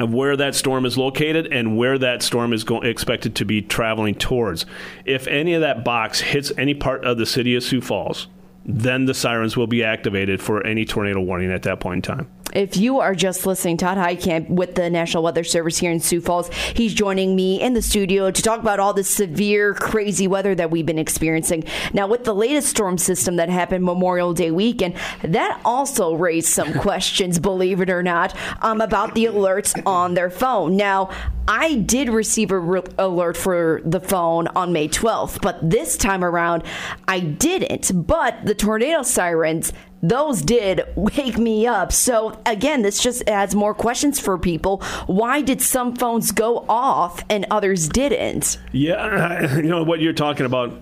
of 0.02 0.14
where 0.14 0.36
that 0.38 0.56
storm 0.56 0.86
is 0.86 0.98
located 0.98 1.48
and 1.52 1.78
where 1.78 1.98
that 1.98 2.22
storm 2.22 2.54
is 2.54 2.64
go- 2.64 2.82
expected 2.82 3.36
to 3.36 3.46
be 3.46 3.62
traveling 3.62 4.16
towards. 4.16 4.66
If 5.06 5.28
any 5.28 5.54
of 5.54 5.62
that 5.62 5.84
box 5.84 6.22
hits 6.22 6.52
any 6.58 6.74
part 6.74 7.04
of 7.04 7.18
the 7.18 7.26
city 7.26 7.56
of 7.56 7.64
Sioux 7.64 7.82
Falls, 7.82 8.28
then 8.66 9.06
the 9.06 9.14
sirens 9.14 9.58
will 9.58 9.68
be 9.68 9.84
activated 9.84 10.42
for 10.42 10.66
any 10.66 10.86
tornado 10.86 11.20
warning 11.22 11.52
at 11.52 11.64
that 11.64 11.80
point 11.80 12.08
in 12.08 12.16
time. 12.18 12.30
If 12.54 12.78
you 12.78 13.00
are 13.00 13.14
just 13.14 13.46
listening, 13.46 13.78
Todd 13.78 13.98
Heitkamp 13.98 14.50
with 14.50 14.76
the 14.76 14.90
National 14.90 15.24
Weather 15.24 15.44
Service 15.44 15.78
here 15.78 15.92
in 15.92 16.00
Sioux 16.00 16.20
Falls, 16.20 16.50
he's 16.54 16.94
joining 16.94 17.36
me 17.36 17.62
in 17.62 17.74
the 17.74 17.82
studio 17.82 18.32
to 18.32 18.42
talk 18.42 18.60
about 18.60 18.80
all 18.80 18.94
the 18.94 19.04
severe, 19.04 19.74
crazy 19.76 20.28
weather 20.28 20.56
that 20.56 20.72
we've 20.72 20.86
been 20.86 20.98
experiencing. 20.98 21.64
Now, 21.94 22.08
with 22.08 22.24
the 22.24 22.34
latest 22.34 22.70
storm 22.70 22.98
system 22.98 23.36
that 23.36 23.50
happened 23.50 23.84
Memorial 23.86 24.34
Day 24.34 24.50
weekend, 24.50 24.96
that 25.22 25.62
also 25.64 26.16
raised 26.16 26.50
some 26.50 26.74
questions, 26.80 27.38
believe 27.38 27.82
it 27.82 27.90
or 27.90 28.02
not, 28.02 28.36
um, 28.62 28.82
about 28.82 29.14
the 29.14 29.26
alerts 29.26 29.80
on 29.86 30.16
their 30.16 30.32
phone. 30.32 30.76
Now, 30.76 31.10
I 31.48 31.76
did 31.76 32.10
receive 32.10 32.52
a 32.52 32.60
re- 32.60 32.82
alert 32.98 33.36
for 33.36 33.82
the 33.84 34.00
phone 34.00 34.48
on 34.50 34.72
May 34.72 34.88
12th, 34.88 35.42
but 35.42 35.58
this 35.68 35.98
time 35.98 36.24
around, 36.24 36.64
I 37.08 37.20
didn't. 37.20 37.92
But 38.08 38.46
the 38.46 38.54
tornado 38.54 39.02
sirens 39.02 39.74
those 40.02 40.42
did 40.42 40.82
wake 40.96 41.38
me 41.38 41.68
up. 41.68 41.92
So 41.92 42.40
again, 42.46 42.82
this 42.82 43.02
just 43.02 43.28
adds 43.28 43.56
more 43.56 43.74
questions 43.74 44.20
for 44.20 44.38
people. 44.38 44.82
Why 45.08 45.42
did 45.42 45.62
some 45.62 45.96
phones 45.96 46.32
go 46.32 46.66
off 46.70 47.24
and 47.30 47.46
others 47.52 47.90
didn't? 47.90 48.58
Yeah, 48.72 49.56
you 49.56 49.64
know 49.64 49.84
what 49.84 50.00
you're 50.00 50.14
talking 50.14 50.46
about 50.46 50.74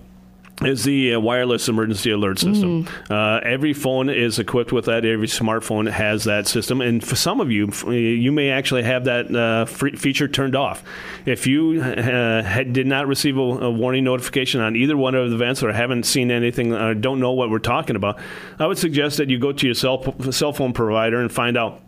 is 0.62 0.84
the 0.84 1.14
uh, 1.14 1.20
wireless 1.20 1.68
emergency 1.68 2.10
alert 2.10 2.38
system. 2.38 2.84
Mm. 2.84 3.10
Uh, 3.10 3.40
every 3.44 3.72
phone 3.72 4.10
is 4.10 4.38
equipped 4.38 4.72
with 4.72 4.86
that. 4.86 5.04
Every 5.04 5.26
smartphone 5.26 5.90
has 5.90 6.24
that 6.24 6.48
system, 6.48 6.80
and 6.80 7.04
for 7.04 7.16
some 7.16 7.40
of 7.40 7.50
you, 7.50 7.70
you 7.92 8.32
may 8.32 8.50
actually 8.50 8.82
have 8.82 9.04
that 9.04 9.34
uh, 9.34 9.66
feature 9.66 10.26
turned 10.26 10.56
off. 10.56 10.82
If 11.26 11.46
you 11.46 11.80
uh, 11.80 12.42
had, 12.42 12.72
did 12.72 12.86
not 12.86 13.06
receive 13.06 13.36
a, 13.36 13.40
a, 13.40 13.70
warning 13.70 14.04
notification 14.04 14.60
on 14.60 14.74
either 14.74 14.96
one 14.96 15.14
of 15.14 15.30
the 15.30 15.36
events, 15.36 15.62
or 15.62 15.72
haven't 15.72 16.04
seen 16.04 16.30
anything, 16.30 16.72
or 16.72 16.94
don't 16.94 17.20
know 17.20 17.32
what 17.32 17.50
we're 17.50 17.58
talking 17.60 17.94
about, 17.94 18.18
I 18.58 18.66
would 18.66 18.78
suggest 18.78 19.18
that 19.18 19.30
you 19.30 19.38
go 19.38 19.52
to 19.52 19.66
your 19.66 19.74
cell, 19.74 20.14
cell 20.32 20.52
phone 20.52 20.72
provider 20.72 21.20
and 21.20 21.30
find 21.30 21.56
out, 21.56 21.80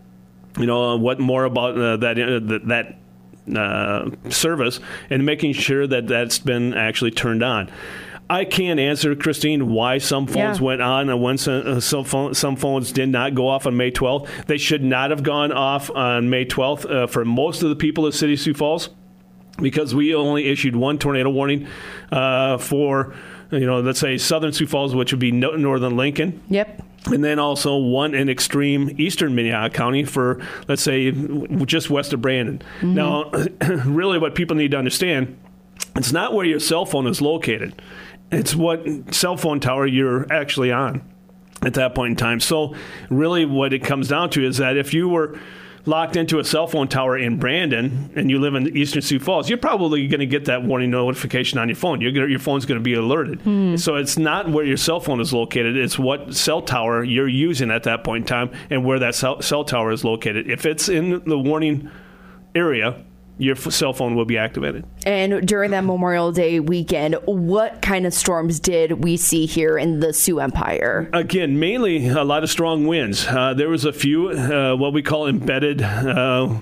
you 0.58 0.66
know, 0.66 0.96
what 0.96 1.18
more 1.18 1.44
about 1.44 1.76
uh, 1.76 1.96
that 1.96 2.60
that 2.66 2.96
uh, 3.56 4.10
service, 4.30 4.78
and 5.08 5.26
making 5.26 5.54
sure 5.54 5.86
that 5.86 6.06
that's 6.06 6.38
been 6.38 6.74
actually 6.74 7.10
turned 7.10 7.42
on. 7.42 7.68
I 8.30 8.44
can't 8.44 8.78
answer, 8.78 9.16
Christine, 9.16 9.70
why 9.70 9.98
some 9.98 10.28
phones 10.28 10.58
yeah. 10.58 10.64
went 10.64 10.80
on 10.80 11.10
and 11.10 11.20
when 11.20 11.36
some, 11.36 11.66
uh, 11.66 11.80
some, 11.80 12.04
phone, 12.04 12.32
some, 12.34 12.54
phones 12.54 12.92
did 12.92 13.08
not 13.08 13.34
go 13.34 13.48
off 13.48 13.66
on 13.66 13.76
May 13.76 13.90
12th. 13.90 14.46
They 14.46 14.56
should 14.56 14.84
not 14.84 15.10
have 15.10 15.24
gone 15.24 15.50
off 15.50 15.90
on 15.90 16.30
May 16.30 16.44
12th 16.44 16.88
uh, 16.88 17.06
for 17.08 17.24
most 17.24 17.64
of 17.64 17.70
the 17.70 17.76
people 17.76 18.06
of 18.06 18.14
City 18.14 18.36
Sioux 18.36 18.54
Falls 18.54 18.90
because 19.58 19.96
we 19.96 20.14
only 20.14 20.46
issued 20.46 20.76
one 20.76 20.96
tornado 20.98 21.28
warning 21.28 21.66
uh, 22.12 22.56
for, 22.58 23.14
you 23.50 23.66
know, 23.66 23.80
let's 23.80 23.98
say 23.98 24.16
southern 24.16 24.52
Sioux 24.52 24.68
Falls, 24.68 24.94
which 24.94 25.12
would 25.12 25.20
be 25.20 25.32
northern 25.32 25.96
Lincoln. 25.96 26.40
Yep 26.48 26.86
and 27.06 27.24
then 27.24 27.38
also 27.38 27.78
one 27.78 28.14
in 28.14 28.28
extreme 28.28 28.94
eastern 28.98 29.34
Minnehaha 29.34 29.70
County 29.70 30.04
for, 30.04 30.38
let's 30.68 30.82
say, 30.82 31.10
just 31.64 31.88
west 31.88 32.12
of 32.12 32.20
Brandon. 32.20 32.60
Mm-hmm. 32.80 32.94
Now, 32.94 33.30
really, 33.90 34.18
what 34.18 34.34
people 34.34 34.56
need 34.56 34.72
to 34.72 34.76
understand, 34.76 35.38
it's 35.96 36.12
not 36.12 36.34
where 36.34 36.44
your 36.44 36.60
cell 36.60 36.84
phone 36.84 37.06
is 37.06 37.22
located. 37.22 37.80
It's 38.32 38.54
what 38.54 39.14
cell 39.14 39.36
phone 39.36 39.60
tower 39.60 39.86
you're 39.86 40.30
actually 40.32 40.72
on 40.72 41.02
at 41.62 41.74
that 41.74 41.94
point 41.94 42.12
in 42.12 42.16
time. 42.16 42.40
So, 42.40 42.74
really, 43.08 43.44
what 43.44 43.72
it 43.72 43.80
comes 43.80 44.08
down 44.08 44.30
to 44.30 44.44
is 44.44 44.58
that 44.58 44.76
if 44.76 44.94
you 44.94 45.08
were 45.08 45.38
locked 45.86 46.16
into 46.16 46.38
a 46.38 46.44
cell 46.44 46.66
phone 46.66 46.88
tower 46.88 47.16
in 47.16 47.38
Brandon 47.38 48.10
and 48.14 48.30
you 48.30 48.38
live 48.38 48.54
in 48.54 48.76
eastern 48.76 49.02
Sioux 49.02 49.18
Falls, 49.18 49.48
you're 49.48 49.58
probably 49.58 50.06
going 50.08 50.20
to 50.20 50.26
get 50.26 50.44
that 50.46 50.62
warning 50.62 50.90
notification 50.90 51.58
on 51.58 51.68
your 51.68 51.76
phone. 51.76 52.00
Gonna, 52.00 52.26
your 52.26 52.38
phone's 52.38 52.66
going 52.66 52.78
to 52.78 52.84
be 52.84 52.94
alerted. 52.94 53.40
Mm. 53.40 53.80
So 53.80 53.96
it's 53.96 54.18
not 54.18 54.50
where 54.50 54.64
your 54.64 54.76
cell 54.76 55.00
phone 55.00 55.20
is 55.20 55.32
located, 55.32 55.76
it's 55.76 55.98
what 55.98 56.34
cell 56.34 56.62
tower 56.62 57.02
you're 57.02 57.28
using 57.28 57.70
at 57.70 57.84
that 57.84 58.04
point 58.04 58.24
in 58.24 58.26
time 58.26 58.50
and 58.68 58.84
where 58.84 58.98
that 58.98 59.14
cell, 59.14 59.40
cell 59.42 59.64
tower 59.64 59.90
is 59.90 60.04
located. 60.04 60.50
If 60.50 60.66
it's 60.66 60.88
in 60.88 61.22
the 61.24 61.38
warning 61.38 61.90
area, 62.54 63.02
your 63.40 63.56
cell 63.56 63.92
phone 63.92 64.14
will 64.14 64.24
be 64.24 64.36
activated. 64.38 64.84
And 65.06 65.46
during 65.46 65.70
that 65.70 65.84
Memorial 65.84 66.30
Day 66.30 66.60
weekend, 66.60 67.14
what 67.24 67.80
kind 67.80 68.06
of 68.06 68.12
storms 68.12 68.60
did 68.60 69.02
we 69.02 69.16
see 69.16 69.46
here 69.46 69.78
in 69.78 70.00
the 70.00 70.12
Sioux 70.12 70.40
Empire? 70.40 71.08
Again, 71.12 71.58
mainly 71.58 72.08
a 72.08 72.22
lot 72.22 72.44
of 72.44 72.50
strong 72.50 72.86
winds. 72.86 73.26
Uh, 73.26 73.54
there 73.54 73.68
was 73.68 73.84
a 73.84 73.92
few 73.92 74.28
uh, 74.28 74.76
what 74.76 74.92
we 74.92 75.02
call 75.02 75.26
embedded. 75.26 75.80
Uh, 75.82 76.60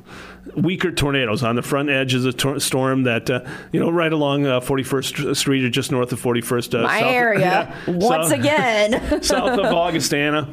weaker 0.55 0.91
tornadoes 0.91 1.43
on 1.43 1.57
the 1.57 1.63
front 1.63 1.91
edge 1.91 2.15
of 2.15 2.23
the 2.23 2.33
tor- 2.33 2.59
storm 2.59 3.03
that 3.03 3.29
uh, 3.29 3.41
you 3.71 3.79
know 3.79 3.91
right 3.91 4.13
along 4.13 4.47
uh, 4.47 4.61
41st 4.61 5.37
Street 5.37 5.65
or 5.65 5.71
just 5.71 5.93
north 5.93 6.13
of 6.13 6.23
41st. 6.23 6.79
Uh, 6.79 6.83
My 6.85 7.01
south, 7.01 7.13
area 7.13 7.41
yeah, 7.87 7.91
once 7.91 8.29
south, 8.29 8.39
again, 8.39 9.23
south 9.23 9.59
of 9.59 9.67
Augustana 9.67 10.49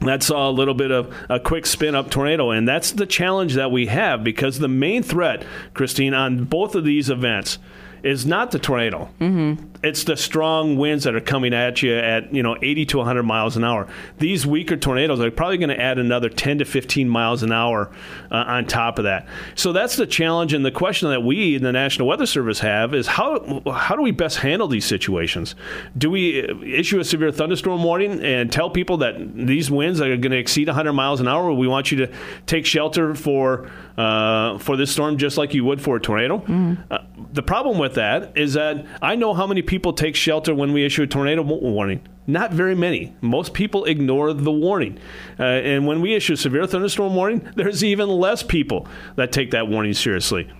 that 0.00 0.22
saw 0.22 0.48
a 0.48 0.52
little 0.52 0.74
bit 0.74 0.90
of 0.90 1.14
a 1.28 1.38
quick 1.38 1.66
spin 1.66 1.94
up 1.94 2.10
tornado. 2.10 2.50
And 2.50 2.66
that's 2.66 2.92
the 2.92 3.06
challenge 3.06 3.54
that 3.54 3.70
we 3.70 3.86
have 3.86 4.24
because 4.24 4.58
the 4.58 4.68
main 4.68 5.02
threat, 5.02 5.44
Christine, 5.74 6.14
on 6.14 6.44
both 6.44 6.74
of 6.74 6.84
these 6.84 7.10
events 7.10 7.58
is 8.02 8.24
not 8.24 8.50
the 8.50 8.58
tornado. 8.58 9.10
Mm-hmm. 9.20 9.69
It's 9.82 10.04
the 10.04 10.16
strong 10.16 10.76
winds 10.76 11.04
that 11.04 11.14
are 11.14 11.20
coming 11.20 11.54
at 11.54 11.82
you 11.82 11.96
at 11.96 12.34
you 12.34 12.42
know 12.42 12.56
80 12.60 12.86
to 12.86 12.98
100 12.98 13.22
miles 13.22 13.56
an 13.56 13.64
hour. 13.64 13.86
These 14.18 14.46
weaker 14.46 14.76
tornadoes 14.76 15.20
are 15.20 15.30
probably 15.30 15.56
going 15.56 15.70
to 15.70 15.80
add 15.80 15.98
another 15.98 16.28
10 16.28 16.58
to 16.58 16.64
15 16.64 17.08
miles 17.08 17.42
an 17.42 17.50
hour 17.50 17.90
uh, 18.30 18.34
on 18.34 18.66
top 18.66 18.98
of 18.98 19.04
that. 19.04 19.26
So 19.54 19.72
that's 19.72 19.96
the 19.96 20.06
challenge, 20.06 20.52
and 20.52 20.64
the 20.64 20.70
question 20.70 21.08
that 21.10 21.22
we 21.22 21.56
in 21.56 21.62
the 21.62 21.72
National 21.72 22.06
Weather 22.08 22.26
Service 22.26 22.60
have 22.60 22.94
is 22.94 23.06
how 23.06 23.62
how 23.72 23.96
do 23.96 24.02
we 24.02 24.10
best 24.10 24.38
handle 24.38 24.68
these 24.68 24.84
situations? 24.84 25.54
Do 25.96 26.10
we 26.10 26.46
uh, 26.46 26.60
issue 26.60 27.00
a 27.00 27.04
severe 27.04 27.32
thunderstorm 27.32 27.82
warning 27.82 28.22
and 28.22 28.52
tell 28.52 28.68
people 28.68 28.98
that 28.98 29.16
these 29.34 29.70
winds 29.70 30.00
are 30.00 30.16
going 30.16 30.32
to 30.32 30.38
exceed 30.38 30.68
100 30.68 30.92
miles 30.92 31.20
an 31.20 31.28
hour? 31.28 31.52
We 31.52 31.68
want 31.68 31.90
you 31.90 32.06
to 32.06 32.12
take 32.44 32.66
shelter 32.66 33.14
for 33.14 33.70
uh, 33.96 34.58
for 34.58 34.76
this 34.76 34.90
storm 34.90 35.16
just 35.16 35.38
like 35.38 35.54
you 35.54 35.64
would 35.64 35.80
for 35.80 35.96
a 35.96 36.00
tornado. 36.00 36.38
Mm-hmm. 36.38 36.82
Uh, 36.90 36.98
the 37.32 37.42
problem 37.42 37.78
with 37.78 37.94
that 37.94 38.36
is 38.36 38.54
that 38.54 38.84
I 39.00 39.16
know 39.16 39.34
how 39.34 39.46
many 39.46 39.62
people 39.70 39.92
take 39.92 40.16
shelter 40.16 40.52
when 40.52 40.72
we 40.72 40.84
issue 40.84 41.04
a 41.04 41.06
tornado 41.06 41.42
warning. 41.42 42.00
Not 42.26 42.52
very 42.52 42.74
many. 42.74 43.14
Most 43.20 43.54
people 43.54 43.84
ignore 43.84 44.32
the 44.32 44.50
warning. 44.50 44.98
Uh, 45.38 45.44
and 45.44 45.86
when 45.86 46.00
we 46.00 46.16
issue 46.16 46.32
a 46.32 46.36
severe 46.36 46.66
thunderstorm 46.66 47.14
warning, 47.14 47.48
there's 47.54 47.84
even 47.84 48.08
less 48.08 48.42
people 48.42 48.88
that 49.14 49.30
take 49.30 49.52
that 49.52 49.68
warning 49.68 49.94
seriously. 49.94 50.50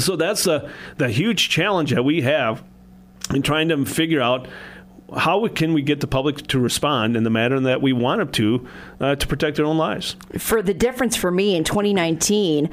So 0.00 0.16
that's 0.16 0.42
the 0.42 0.68
the 0.96 1.08
huge 1.08 1.48
challenge 1.48 1.92
that 1.92 2.02
we 2.02 2.22
have 2.22 2.64
in 3.32 3.42
trying 3.42 3.68
to 3.68 3.84
figure 3.86 4.20
out 4.20 4.48
how 5.16 5.46
can 5.46 5.72
we 5.72 5.82
get 5.82 6.00
the 6.00 6.06
public 6.08 6.46
to 6.48 6.58
respond 6.58 7.16
in 7.16 7.22
the 7.22 7.30
manner 7.30 7.60
that 7.60 7.82
we 7.82 7.92
want 7.92 8.18
them 8.18 8.32
to 8.32 8.68
uh, 9.00 9.14
to 9.14 9.26
protect 9.28 9.56
their 9.56 9.66
own 9.66 9.78
lives? 9.78 10.16
For 10.38 10.60
the 10.60 10.74
difference 10.74 11.14
for 11.14 11.30
me 11.30 11.54
in 11.54 11.62
2019, 11.62 12.68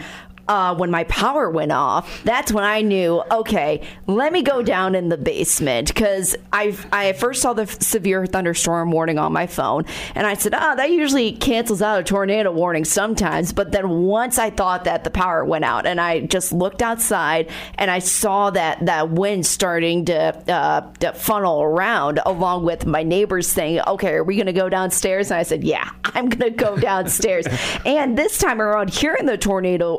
uh, 0.51 0.75
when 0.75 0.91
my 0.91 1.05
power 1.05 1.49
went 1.49 1.71
off, 1.71 2.23
that's 2.25 2.51
when 2.51 2.65
I 2.65 2.81
knew, 2.81 3.23
okay, 3.31 3.87
let 4.07 4.33
me 4.33 4.41
go 4.41 4.61
down 4.61 4.95
in 4.95 5.07
the 5.07 5.17
basement 5.17 5.87
because 5.87 6.35
I 6.51 6.75
I 6.91 7.13
first 7.13 7.41
saw 7.41 7.53
the 7.53 7.67
severe 7.67 8.25
thunderstorm 8.25 8.91
warning 8.91 9.17
on 9.17 9.31
my 9.31 9.47
phone, 9.47 9.85
and 10.13 10.27
I 10.27 10.33
said, 10.33 10.53
oh, 10.53 10.75
that 10.75 10.91
usually 10.91 11.31
cancels 11.31 11.81
out 11.81 12.01
a 12.01 12.03
tornado 12.03 12.51
warning 12.51 12.83
sometimes. 12.83 13.53
But 13.53 13.71
then 13.71 14.01
once 14.01 14.37
I 14.37 14.49
thought 14.49 14.83
that 14.83 15.05
the 15.05 15.09
power 15.09 15.45
went 15.45 15.63
out, 15.63 15.85
and 15.85 16.01
I 16.01 16.19
just 16.19 16.51
looked 16.51 16.81
outside 16.81 17.49
and 17.75 17.89
I 17.89 17.99
saw 17.99 18.49
that 18.49 18.85
that 18.85 19.09
wind 19.09 19.45
starting 19.45 20.03
to, 20.05 20.53
uh, 20.53 20.91
to 20.99 21.13
funnel 21.13 21.63
around, 21.63 22.19
along 22.25 22.65
with 22.65 22.85
my 22.85 23.03
neighbors 23.03 23.47
saying, 23.47 23.79
okay, 23.87 24.15
are 24.15 24.23
we 24.25 24.35
going 24.35 24.47
to 24.47 24.53
go 24.53 24.67
downstairs? 24.67 25.31
And 25.31 25.39
I 25.39 25.43
said, 25.43 25.63
yeah, 25.63 25.89
I'm 26.03 26.27
going 26.27 26.51
to 26.51 26.57
go 26.57 26.75
downstairs. 26.91 27.47
and 27.85 28.17
this 28.17 28.37
time 28.37 28.61
around, 28.61 28.89
hearing 28.89 29.27
the 29.27 29.37
tornado 29.37 29.97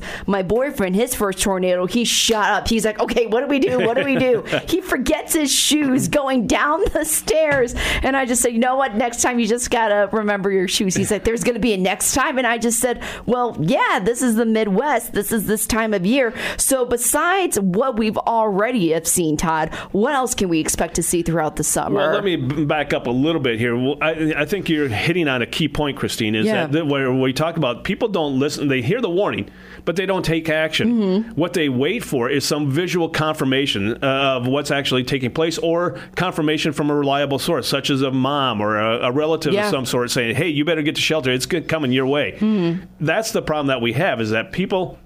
warnings 0.00 0.22
my 0.26 0.42
boyfriend, 0.42 0.94
his 0.94 1.14
first 1.14 1.40
tornado, 1.40 1.86
he 1.86 2.04
shot 2.04 2.50
up. 2.50 2.68
He's 2.68 2.84
like, 2.84 3.00
okay, 3.00 3.26
what 3.26 3.40
do 3.40 3.46
we 3.46 3.58
do? 3.58 3.78
What 3.80 3.96
do 3.96 4.04
we 4.04 4.16
do? 4.16 4.42
he 4.68 4.80
forgets 4.80 5.34
his 5.34 5.52
shoes 5.52 6.08
going 6.08 6.46
down 6.46 6.82
the 6.92 7.04
stairs. 7.04 7.74
And 8.02 8.16
I 8.16 8.24
just 8.24 8.42
said, 8.42 8.52
you 8.52 8.58
know 8.58 8.76
what? 8.76 8.94
Next 8.94 9.22
time 9.22 9.38
you 9.38 9.46
just 9.46 9.70
got 9.70 9.88
to 9.88 10.08
remember 10.12 10.50
your 10.50 10.68
shoes. 10.68 10.94
He's 10.94 11.10
like, 11.10 11.24
there's 11.24 11.44
going 11.44 11.54
to 11.54 11.60
be 11.60 11.72
a 11.72 11.76
next 11.76 12.14
time. 12.14 12.38
And 12.38 12.46
I 12.46 12.58
just 12.58 12.80
said, 12.80 13.02
well, 13.26 13.56
yeah, 13.60 14.00
this 14.02 14.22
is 14.22 14.36
the 14.36 14.46
Midwest. 14.46 15.12
This 15.12 15.32
is 15.32 15.46
this 15.46 15.66
time 15.66 15.94
of 15.94 16.06
year. 16.06 16.34
So 16.56 16.84
besides 16.84 17.58
what 17.58 17.98
we've 17.98 18.18
already 18.18 18.90
have 18.92 19.06
seen, 19.06 19.36
Todd, 19.36 19.74
what 19.92 20.14
else 20.14 20.34
can 20.34 20.48
we 20.48 20.60
expect 20.60 20.94
to 20.94 21.02
see 21.02 21.22
throughout 21.22 21.56
the 21.56 21.64
summer? 21.64 21.96
Well, 21.96 22.12
let 22.12 22.24
me 22.24 22.36
back 22.36 22.92
up 22.92 23.06
a 23.06 23.10
little 23.10 23.40
bit 23.40 23.58
here. 23.58 23.76
I, 24.00 24.34
I 24.36 24.44
think 24.44 24.68
you're 24.68 24.88
hitting 24.88 25.28
on 25.28 25.42
a 25.42 25.46
key 25.46 25.68
point, 25.68 25.96
Christine, 25.96 26.34
is 26.34 26.46
yeah. 26.46 26.66
that 26.66 26.86
where 26.86 27.12
we 27.12 27.32
talk 27.32 27.56
about 27.56 27.84
people 27.84 28.08
don't 28.08 28.38
listen. 28.38 28.68
They 28.68 28.82
hear 28.82 29.00
the 29.00 29.10
warning 29.10 29.50
but 29.84 29.96
they 29.96 30.06
don't 30.06 30.24
take 30.24 30.48
action. 30.48 30.92
Mm-hmm. 30.92 31.30
What 31.32 31.52
they 31.52 31.68
wait 31.68 32.04
for 32.04 32.30
is 32.30 32.44
some 32.44 32.70
visual 32.70 33.08
confirmation 33.08 33.94
of 33.94 34.46
what's 34.46 34.70
actually 34.70 35.04
taking 35.04 35.30
place 35.30 35.58
or 35.58 35.98
confirmation 36.16 36.72
from 36.72 36.90
a 36.90 36.94
reliable 36.94 37.38
source, 37.38 37.68
such 37.68 37.90
as 37.90 38.02
a 38.02 38.10
mom 38.10 38.60
or 38.60 38.78
a, 38.78 39.08
a 39.08 39.12
relative 39.12 39.52
yeah. 39.52 39.64
of 39.64 39.70
some 39.70 39.86
sort 39.86 40.10
saying, 40.10 40.36
hey, 40.36 40.48
you 40.48 40.64
better 40.64 40.82
get 40.82 40.94
to 40.96 41.00
shelter. 41.00 41.30
It's 41.32 41.46
coming 41.46 41.92
your 41.92 42.06
way. 42.06 42.32
Mm-hmm. 42.38 42.84
That's 43.00 43.32
the 43.32 43.42
problem 43.42 43.68
that 43.68 43.80
we 43.80 43.92
have 43.94 44.20
is 44.20 44.30
that 44.30 44.52
people 44.52 44.98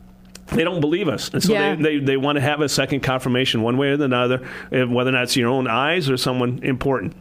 they 0.49 0.63
don't 0.63 0.81
believe 0.81 1.09
us. 1.09 1.29
And 1.31 1.43
so 1.43 1.53
yeah. 1.53 1.75
they, 1.75 1.83
they, 1.83 1.99
they 1.99 2.17
want 2.17 2.37
to 2.37 2.41
have 2.41 2.61
a 2.61 2.69
second 2.69 3.01
confirmation 3.01 3.63
one 3.63 3.77
way 3.77 3.89
or 3.89 3.95
another, 3.95 4.49
whether 4.71 5.11
or 5.11 5.13
not 5.13 5.25
it's 5.25 5.37
your 5.37 5.49
own 5.49 5.67
eyes 5.67 6.09
or 6.09 6.17
someone 6.17 6.61
important. 6.63 7.15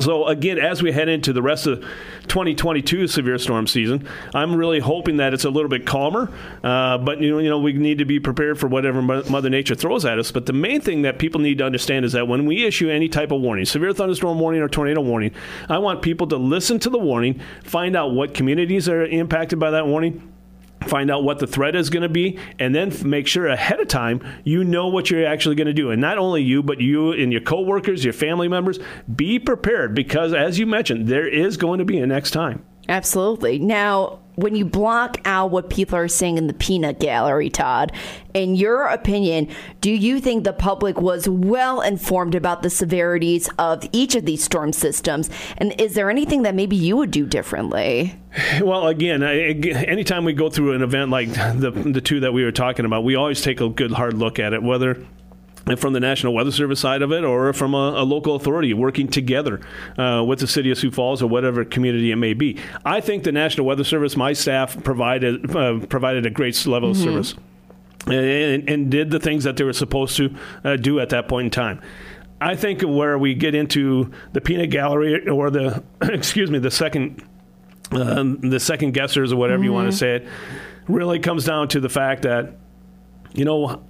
So 0.00 0.26
again, 0.26 0.58
as 0.58 0.82
we 0.82 0.92
head 0.92 1.08
into 1.08 1.32
the 1.32 1.42
rest 1.42 1.66
of 1.66 1.80
2022 2.28 3.06
severe 3.06 3.38
storm 3.38 3.66
season, 3.66 4.06
I'm 4.34 4.54
really 4.54 4.80
hoping 4.80 5.18
that 5.18 5.34
it's 5.34 5.44
a 5.44 5.50
little 5.50 5.68
bit 5.68 5.86
calmer. 5.86 6.32
Uh, 6.62 6.98
but 6.98 7.20
you 7.20 7.30
know, 7.30 7.38
you 7.38 7.48
know, 7.48 7.58
we 7.58 7.72
need 7.72 7.98
to 7.98 8.04
be 8.04 8.18
prepared 8.18 8.58
for 8.58 8.66
whatever 8.66 9.02
Mother 9.02 9.50
Nature 9.50 9.74
throws 9.74 10.04
at 10.04 10.18
us. 10.18 10.32
But 10.32 10.46
the 10.46 10.52
main 10.52 10.80
thing 10.80 11.02
that 11.02 11.18
people 11.18 11.40
need 11.40 11.58
to 11.58 11.64
understand 11.64 12.04
is 12.04 12.12
that 12.12 12.28
when 12.28 12.46
we 12.46 12.64
issue 12.64 12.88
any 12.88 13.08
type 13.08 13.30
of 13.30 13.40
warning, 13.40 13.64
severe 13.64 13.92
thunderstorm 13.92 14.38
warning 14.38 14.62
or 14.62 14.68
tornado 14.68 15.00
warning, 15.00 15.32
I 15.68 15.78
want 15.78 16.02
people 16.02 16.26
to 16.28 16.36
listen 16.36 16.78
to 16.80 16.90
the 16.90 16.98
warning, 16.98 17.40
find 17.62 17.96
out 17.96 18.12
what 18.12 18.34
communities 18.34 18.88
are 18.88 19.04
impacted 19.04 19.58
by 19.58 19.70
that 19.72 19.86
warning 19.86 20.30
find 20.86 21.10
out 21.10 21.24
what 21.24 21.38
the 21.38 21.46
threat 21.46 21.76
is 21.76 21.90
going 21.90 22.02
to 22.02 22.08
be 22.08 22.38
and 22.58 22.74
then 22.74 22.92
make 23.04 23.26
sure 23.26 23.46
ahead 23.46 23.80
of 23.80 23.88
time 23.88 24.20
you 24.44 24.64
know 24.64 24.88
what 24.88 25.10
you're 25.10 25.26
actually 25.26 25.54
going 25.54 25.66
to 25.66 25.74
do. 25.74 25.90
And 25.90 26.00
not 26.00 26.18
only 26.18 26.42
you 26.42 26.62
but 26.62 26.80
you 26.80 27.12
and 27.12 27.32
your 27.32 27.42
coworkers 27.42 28.04
your 28.04 28.12
family 28.12 28.48
members 28.48 28.78
be 29.14 29.38
prepared 29.38 29.94
because 29.94 30.32
as 30.32 30.58
you 30.58 30.66
mentioned 30.66 31.08
there 31.08 31.28
is 31.28 31.56
going 31.56 31.78
to 31.78 31.84
be 31.84 31.98
a 31.98 32.06
next 32.06 32.30
time. 32.30 32.64
Absolutely. 32.88 33.58
Now 33.58 34.20
when 34.40 34.54
you 34.54 34.64
block 34.64 35.18
out 35.24 35.50
what 35.50 35.70
people 35.70 35.96
are 35.96 36.08
saying 36.08 36.38
in 36.38 36.46
the 36.46 36.54
peanut 36.54 36.98
gallery, 36.98 37.50
Todd, 37.50 37.92
in 38.34 38.54
your 38.54 38.86
opinion, 38.86 39.48
do 39.80 39.90
you 39.90 40.20
think 40.20 40.44
the 40.44 40.52
public 40.52 41.00
was 41.00 41.28
well 41.28 41.80
informed 41.80 42.34
about 42.34 42.62
the 42.62 42.70
severities 42.70 43.48
of 43.58 43.88
each 43.92 44.14
of 44.14 44.24
these 44.24 44.42
storm 44.42 44.72
systems? 44.72 45.30
And 45.58 45.78
is 45.80 45.94
there 45.94 46.10
anything 46.10 46.42
that 46.42 46.54
maybe 46.54 46.76
you 46.76 46.96
would 46.96 47.10
do 47.10 47.26
differently? 47.26 48.14
Well, 48.62 48.88
again, 48.88 49.22
anytime 49.22 50.24
we 50.24 50.32
go 50.32 50.50
through 50.50 50.74
an 50.74 50.82
event 50.82 51.10
like 51.10 51.32
the 51.32 51.70
the 51.70 52.00
two 52.00 52.20
that 52.20 52.32
we 52.32 52.44
were 52.44 52.52
talking 52.52 52.84
about, 52.84 53.04
we 53.04 53.16
always 53.16 53.40
take 53.40 53.60
a 53.60 53.68
good 53.68 53.90
hard 53.90 54.14
look 54.14 54.38
at 54.38 54.52
it, 54.52 54.62
whether 54.62 55.04
from 55.76 55.92
the 55.92 56.00
National 56.00 56.34
Weather 56.34 56.50
Service 56.50 56.80
side 56.80 57.02
of 57.02 57.12
it, 57.12 57.22
or 57.22 57.52
from 57.52 57.74
a, 57.74 58.00
a 58.00 58.04
local 58.04 58.34
authority 58.34 58.74
working 58.74 59.08
together 59.08 59.60
uh, 59.98 60.24
with 60.26 60.40
the 60.40 60.46
city 60.46 60.70
of 60.70 60.78
Sioux 60.78 60.90
Falls 60.90 61.22
or 61.22 61.26
whatever 61.26 61.64
community 61.64 62.10
it 62.10 62.16
may 62.16 62.34
be. 62.34 62.58
I 62.84 63.00
think 63.00 63.24
the 63.24 63.32
National 63.32 63.66
Weather 63.66 63.84
Service, 63.84 64.16
my 64.16 64.32
staff 64.32 64.82
provided 64.82 65.54
uh, 65.54 65.80
provided 65.86 66.26
a 66.26 66.30
great 66.30 66.66
level 66.66 66.90
mm-hmm. 66.90 67.08
of 67.08 67.26
service 67.26 67.34
and, 68.06 68.68
and, 68.68 68.90
did 68.90 69.10
the 69.10 69.20
things 69.20 69.44
that 69.44 69.56
they 69.56 69.64
were 69.64 69.72
supposed 69.72 70.16
to 70.16 70.34
uh, 70.64 70.76
do 70.76 71.00
at 71.00 71.10
that 71.10 71.28
point 71.28 71.46
in 71.46 71.50
time. 71.50 71.80
I 72.40 72.56
think 72.56 72.80
where 72.82 73.18
we 73.18 73.34
get 73.34 73.54
into 73.54 74.10
the 74.32 74.40
peanut 74.40 74.70
gallery 74.70 75.28
or 75.28 75.50
the 75.50 75.82
excuse 76.00 76.50
me 76.50 76.58
the 76.58 76.70
second 76.70 77.22
um, 77.92 78.38
the 78.40 78.60
second 78.60 78.94
guessers 78.94 79.32
or 79.32 79.36
whatever 79.36 79.58
mm-hmm. 79.58 79.64
you 79.64 79.72
want 79.72 79.90
to 79.90 79.96
say 79.96 80.16
it 80.16 80.28
really 80.88 81.18
comes 81.18 81.44
down 81.44 81.68
to 81.68 81.80
the 81.80 81.88
fact 81.88 82.22
that 82.22 82.56
you 83.34 83.44
know 83.44 83.84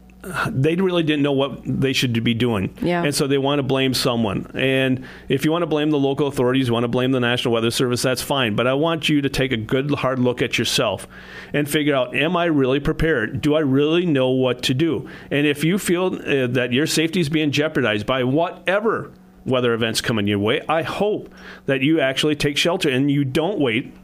they 0.51 0.77
really 0.77 1.03
didn't 1.03 1.23
know 1.23 1.33
what 1.33 1.61
they 1.65 1.93
should 1.93 2.23
be 2.23 2.35
doing. 2.35 2.77
Yeah. 2.83 3.03
And 3.03 3.15
so 3.15 3.27
they 3.27 3.39
want 3.39 3.59
to 3.59 3.63
blame 3.63 3.95
someone. 3.95 4.51
And 4.55 5.05
if 5.29 5.45
you 5.45 5.53
want 5.53 5.63
to 5.63 5.67
blame 5.67 5.91
the 5.91 5.99
local 5.99 6.27
authorities, 6.27 6.69
you 6.69 6.75
want 6.75 6.85
to 6.85 6.89
blame 6.89 7.13
the 7.13 7.21
National 7.21 7.55
Weather 7.55 7.71
Service, 7.71 8.03
that's 8.03 8.21
fine. 8.21 8.55
But 8.55 8.67
I 8.67 8.75
want 8.75 9.09
you 9.09 9.23
to 9.23 9.29
take 9.31 9.53
a 9.53 9.57
good, 9.57 9.91
hard 9.91 10.19
look 10.19 10.43
at 10.43 10.59
yourself 10.59 11.09
and 11.55 11.69
figure 11.69 11.95
out 11.95 12.15
am 12.15 12.37
I 12.37 12.47
really 12.47 12.81
prepared? 12.81 13.41
Do 13.41 13.55
I 13.55 13.61
really 13.61 14.05
know 14.05 14.31
what 14.31 14.63
to 14.65 14.75
do? 14.75 15.09
And 15.31 15.47
if 15.47 15.65
you 15.65 15.79
feel 15.79 16.15
uh, 16.15 16.47
that 16.49 16.73
your 16.73 16.87
safety 16.87 17.21
is 17.21 17.29
being 17.29 17.51
jeopardized 17.51 18.05
by 18.05 18.25
whatever 18.25 19.13
weather 19.47 19.73
events 19.73 20.03
coming 20.03 20.27
your 20.27 20.39
way, 20.39 20.61
I 20.69 20.83
hope 20.83 21.33
that 21.65 21.81
you 21.81 21.99
actually 21.99 22.37
take 22.37 22.59
shelter 22.59 22.91
and 22.91 23.11
you 23.11 23.25
don't 23.25 23.59
wait 23.59 23.95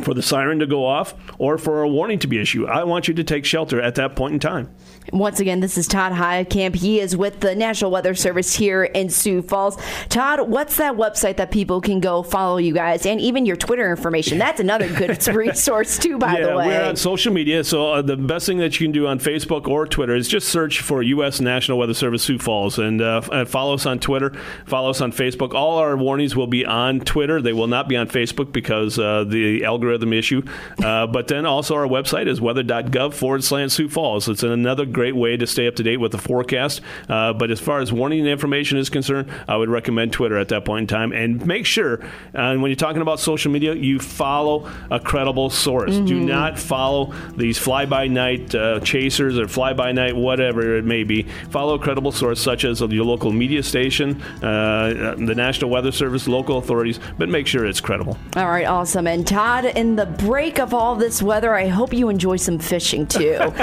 for 0.00 0.14
the 0.14 0.22
siren 0.22 0.58
to 0.60 0.66
go 0.66 0.86
off 0.86 1.14
or 1.38 1.58
for 1.58 1.82
a 1.82 1.88
warning 1.88 2.18
to 2.20 2.26
be 2.26 2.40
issued. 2.40 2.68
I 2.68 2.84
want 2.84 3.08
you 3.08 3.14
to 3.14 3.24
take 3.24 3.44
shelter 3.44 3.80
at 3.80 3.96
that 3.96 4.16
point 4.16 4.34
in 4.34 4.40
time. 4.40 4.70
Once 5.12 5.40
again, 5.40 5.60
this 5.60 5.76
is 5.76 5.88
Todd 5.88 6.12
Heitkamp. 6.12 6.74
He 6.74 7.00
is 7.00 7.16
with 7.16 7.40
the 7.40 7.54
National 7.54 7.90
Weather 7.90 8.14
Service 8.14 8.54
here 8.54 8.84
in 8.84 9.10
Sioux 9.10 9.42
Falls. 9.42 9.76
Todd, 10.08 10.48
what's 10.48 10.76
that 10.76 10.94
website 10.94 11.36
that 11.36 11.50
people 11.50 11.80
can 11.80 12.00
go 12.00 12.22
follow 12.22 12.56
you 12.58 12.72
guys 12.72 13.04
and 13.04 13.20
even 13.20 13.44
your 13.44 13.56
Twitter 13.56 13.90
information? 13.90 14.38
That's 14.38 14.60
another 14.60 14.88
good 14.92 15.26
resource, 15.34 15.98
too, 15.98 16.18
by 16.18 16.38
yeah, 16.38 16.46
the 16.46 16.56
way. 16.56 16.66
We're 16.68 16.84
on 16.84 16.96
social 16.96 17.32
media, 17.32 17.64
so 17.64 17.92
uh, 17.92 18.02
the 18.02 18.16
best 18.16 18.46
thing 18.46 18.58
that 18.58 18.78
you 18.78 18.86
can 18.86 18.92
do 18.92 19.06
on 19.06 19.18
Facebook 19.18 19.66
or 19.66 19.86
Twitter 19.86 20.14
is 20.14 20.28
just 20.28 20.48
search 20.48 20.80
for 20.80 21.02
U.S. 21.02 21.40
National 21.40 21.78
Weather 21.78 21.94
Service 21.94 22.22
Sioux 22.22 22.38
Falls 22.38 22.78
and 22.78 23.00
uh, 23.00 23.44
follow 23.44 23.74
us 23.74 23.86
on 23.86 23.98
Twitter, 23.98 24.32
follow 24.66 24.90
us 24.90 25.00
on 25.00 25.12
Facebook. 25.12 25.54
All 25.54 25.78
our 25.78 25.96
warnings 25.96 26.36
will 26.36 26.46
be 26.46 26.64
on 26.64 27.00
Twitter. 27.00 27.42
They 27.42 27.52
will 27.52 27.66
not 27.66 27.88
be 27.88 27.96
on 27.96 28.08
Facebook 28.08 28.52
because 28.52 28.98
uh, 28.98 29.24
the 29.24 29.64
algorithm 29.64 30.12
issue. 30.12 30.42
Uh, 30.82 31.06
but 31.06 31.28
then 31.28 31.46
also 31.46 31.74
our 31.74 31.86
website 31.86 32.28
is 32.28 32.40
weather.gov 32.40 33.14
forward 33.14 33.42
slash 33.44 33.72
Sioux 33.72 33.88
Falls. 33.88 34.28
It's 34.28 34.42
another 34.42 34.86
great 34.92 35.16
way 35.16 35.36
to 35.36 35.46
stay 35.46 35.66
up 35.66 35.76
to 35.76 35.82
date 35.82 35.98
with 35.98 36.12
the 36.12 36.18
forecast. 36.18 36.80
Uh, 37.08 37.32
but 37.32 37.50
as 37.50 37.60
far 37.60 37.80
as 37.80 37.92
warning 37.92 38.26
information 38.26 38.78
is 38.78 38.90
concerned, 38.90 39.30
I 39.48 39.56
would 39.56 39.68
recommend 39.68 40.12
Twitter 40.12 40.38
at 40.38 40.48
that 40.48 40.64
point 40.64 40.82
in 40.82 40.86
time. 40.86 41.12
And 41.12 41.44
make 41.46 41.66
sure, 41.66 42.00
uh, 42.34 42.56
when 42.56 42.66
you're 42.66 42.76
talking 42.76 43.02
about 43.02 43.20
social 43.20 43.50
media, 43.50 43.74
you 43.74 43.98
follow 43.98 44.70
a 44.90 45.00
credible 45.00 45.50
source. 45.50 45.92
Mm-hmm. 45.92 46.06
Do 46.06 46.20
not 46.20 46.58
follow 46.58 47.12
these 47.36 47.58
fly 47.58 47.86
by 47.86 48.06
night 48.06 48.54
uh, 48.54 48.80
chasers 48.80 49.38
or 49.38 49.48
fly 49.48 49.72
by 49.72 49.92
night, 49.92 50.14
whatever 50.14 50.76
it 50.76 50.84
may 50.84 51.04
be. 51.04 51.24
Follow 51.50 51.74
a 51.74 51.78
credible 51.78 52.12
source 52.12 52.40
such 52.40 52.64
as 52.64 52.80
your 52.80 53.04
local 53.04 53.32
media 53.32 53.62
station, 53.62 54.20
uh, 54.42 55.14
the 55.16 55.34
National 55.34 55.70
Weather 55.70 55.92
Service, 55.92 56.28
local 56.28 56.58
authorities, 56.58 57.00
but 57.18 57.28
make 57.28 57.46
sure 57.46 57.64
it's 57.64 57.80
credible. 57.80 58.18
All 58.36 58.48
right, 58.48 58.66
awesome. 58.66 59.06
And 59.06 59.26
Todd, 59.26 59.64
in 59.64 59.96
the 59.96 60.06
break 60.06 60.58
of 60.58 60.74
all 60.74 60.96
this 60.96 61.22
weather, 61.22 61.54
I 61.54 61.68
hope 61.68 61.92
you 61.92 62.08
enjoy 62.08 62.36
some 62.36 62.58
fishing 62.58 63.06
too. 63.06 63.38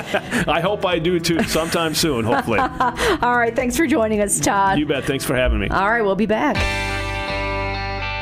I 0.48 0.62
hope 0.62 0.86
I 0.86 1.00
do 1.00 1.19
too 1.20 1.44
sometime 1.44 1.94
soon, 1.94 2.26
hopefully. 2.26 2.60
All 3.22 3.38
right. 3.38 3.56
Thanks 3.56 3.76
for 3.78 3.86
joining 3.88 4.22
us, 4.22 4.40
Todd. 4.40 4.80
You 4.80 4.86
bet. 4.86 5.06
Thanks 5.06 5.26
for 5.26 5.36
having 5.36 5.60
me. 5.60 5.68
All 5.70 5.90
right. 5.90 6.02
We'll 6.02 6.16
be 6.16 6.26
back. 6.26 6.56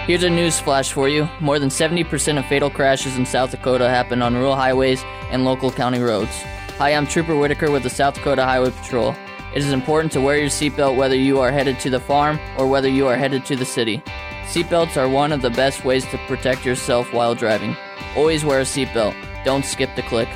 Here's 0.08 0.24
a 0.24 0.30
news 0.30 0.58
flash 0.60 0.94
for 0.94 1.10
you. 1.10 1.28
More 1.42 1.60
than 1.60 1.68
70% 1.68 2.40
of 2.40 2.46
fatal 2.46 2.70
crashes 2.70 3.18
in 3.18 3.26
South 3.26 3.52
Dakota 3.52 3.90
happen 3.90 4.22
on 4.22 4.36
rural 4.36 4.56
highways 4.56 5.04
and 5.32 5.44
local 5.44 5.70
county 5.70 6.00
roads. 6.00 6.32
Hi, 6.78 6.94
I'm 6.94 7.06
Trooper 7.08 7.36
Whitaker 7.36 7.70
with 7.72 7.84
the 7.84 7.90
South 7.90 8.14
Dakota 8.14 8.46
Highway 8.46 8.72
Patrol. 8.72 9.14
It 9.54 9.64
is 9.64 9.72
important 9.74 10.14
to 10.14 10.22
wear 10.22 10.38
your 10.38 10.48
seatbelt 10.48 10.96
whether 10.96 11.16
you 11.16 11.40
are 11.40 11.52
headed 11.52 11.80
to 11.82 11.90
the 11.90 12.00
farm 12.00 12.40
or 12.58 12.68
whether 12.68 12.88
you 12.88 13.06
are 13.08 13.18
headed 13.18 13.44
to 13.48 13.58
the 13.58 13.66
city. 13.66 14.02
Seatbelts 14.46 14.96
are 14.96 15.10
one 15.10 15.34
of 15.34 15.42
the 15.42 15.50
best 15.50 15.84
ways 15.84 16.06
to 16.06 16.18
protect 16.20 16.64
yourself 16.66 17.12
while 17.12 17.36
driving. 17.36 17.76
Always 18.16 18.46
wear 18.46 18.62
a 18.62 18.64
seatbelt. 18.64 19.14
Don't 19.44 19.66
skip 19.66 19.90
the 19.98 20.04
click. 20.04 20.30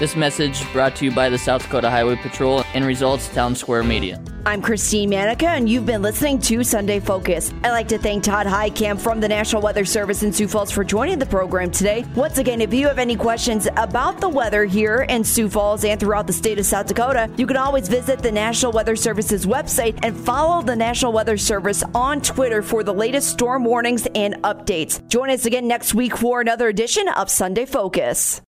This 0.00 0.16
message 0.16 0.70
brought 0.72 0.96
to 0.96 1.04
you 1.04 1.12
by 1.12 1.28
the 1.28 1.38
South 1.38 1.62
Dakota 1.62 1.88
Highway 1.88 2.16
Patrol 2.16 2.64
and 2.74 2.84
Results 2.84 3.28
Townsquare 3.28 3.86
Media. 3.86 4.20
I'm 4.44 4.60
Christine 4.60 5.08
Manica, 5.08 5.46
and 5.46 5.68
you've 5.68 5.86
been 5.86 6.02
listening 6.02 6.40
to 6.40 6.64
Sunday 6.64 6.98
Focus. 6.98 7.54
I'd 7.62 7.70
like 7.70 7.86
to 7.88 7.98
thank 7.98 8.24
Todd 8.24 8.44
Heitkamp 8.44 9.00
from 9.00 9.20
the 9.20 9.28
National 9.28 9.62
Weather 9.62 9.84
Service 9.84 10.24
in 10.24 10.32
Sioux 10.32 10.48
Falls 10.48 10.72
for 10.72 10.82
joining 10.82 11.20
the 11.20 11.26
program 11.26 11.70
today. 11.70 12.04
Once 12.16 12.38
again, 12.38 12.60
if 12.60 12.74
you 12.74 12.88
have 12.88 12.98
any 12.98 13.14
questions 13.14 13.68
about 13.76 14.20
the 14.20 14.28
weather 14.28 14.64
here 14.64 15.02
in 15.02 15.22
Sioux 15.22 15.48
Falls 15.48 15.84
and 15.84 16.00
throughout 16.00 16.26
the 16.26 16.32
state 16.32 16.58
of 16.58 16.66
South 16.66 16.88
Dakota, 16.88 17.30
you 17.36 17.46
can 17.46 17.56
always 17.56 17.86
visit 17.86 18.18
the 18.18 18.32
National 18.32 18.72
Weather 18.72 18.96
Service's 18.96 19.46
website 19.46 19.96
and 20.02 20.16
follow 20.16 20.60
the 20.60 20.74
National 20.74 21.12
Weather 21.12 21.36
Service 21.36 21.84
on 21.94 22.20
Twitter 22.20 22.62
for 22.62 22.82
the 22.82 22.92
latest 22.92 23.30
storm 23.30 23.64
warnings 23.64 24.08
and 24.16 24.34
updates. 24.42 25.06
Join 25.08 25.30
us 25.30 25.46
again 25.46 25.68
next 25.68 25.94
week 25.94 26.16
for 26.16 26.40
another 26.40 26.66
edition 26.66 27.06
of 27.10 27.30
Sunday 27.30 27.64
Focus. 27.64 28.42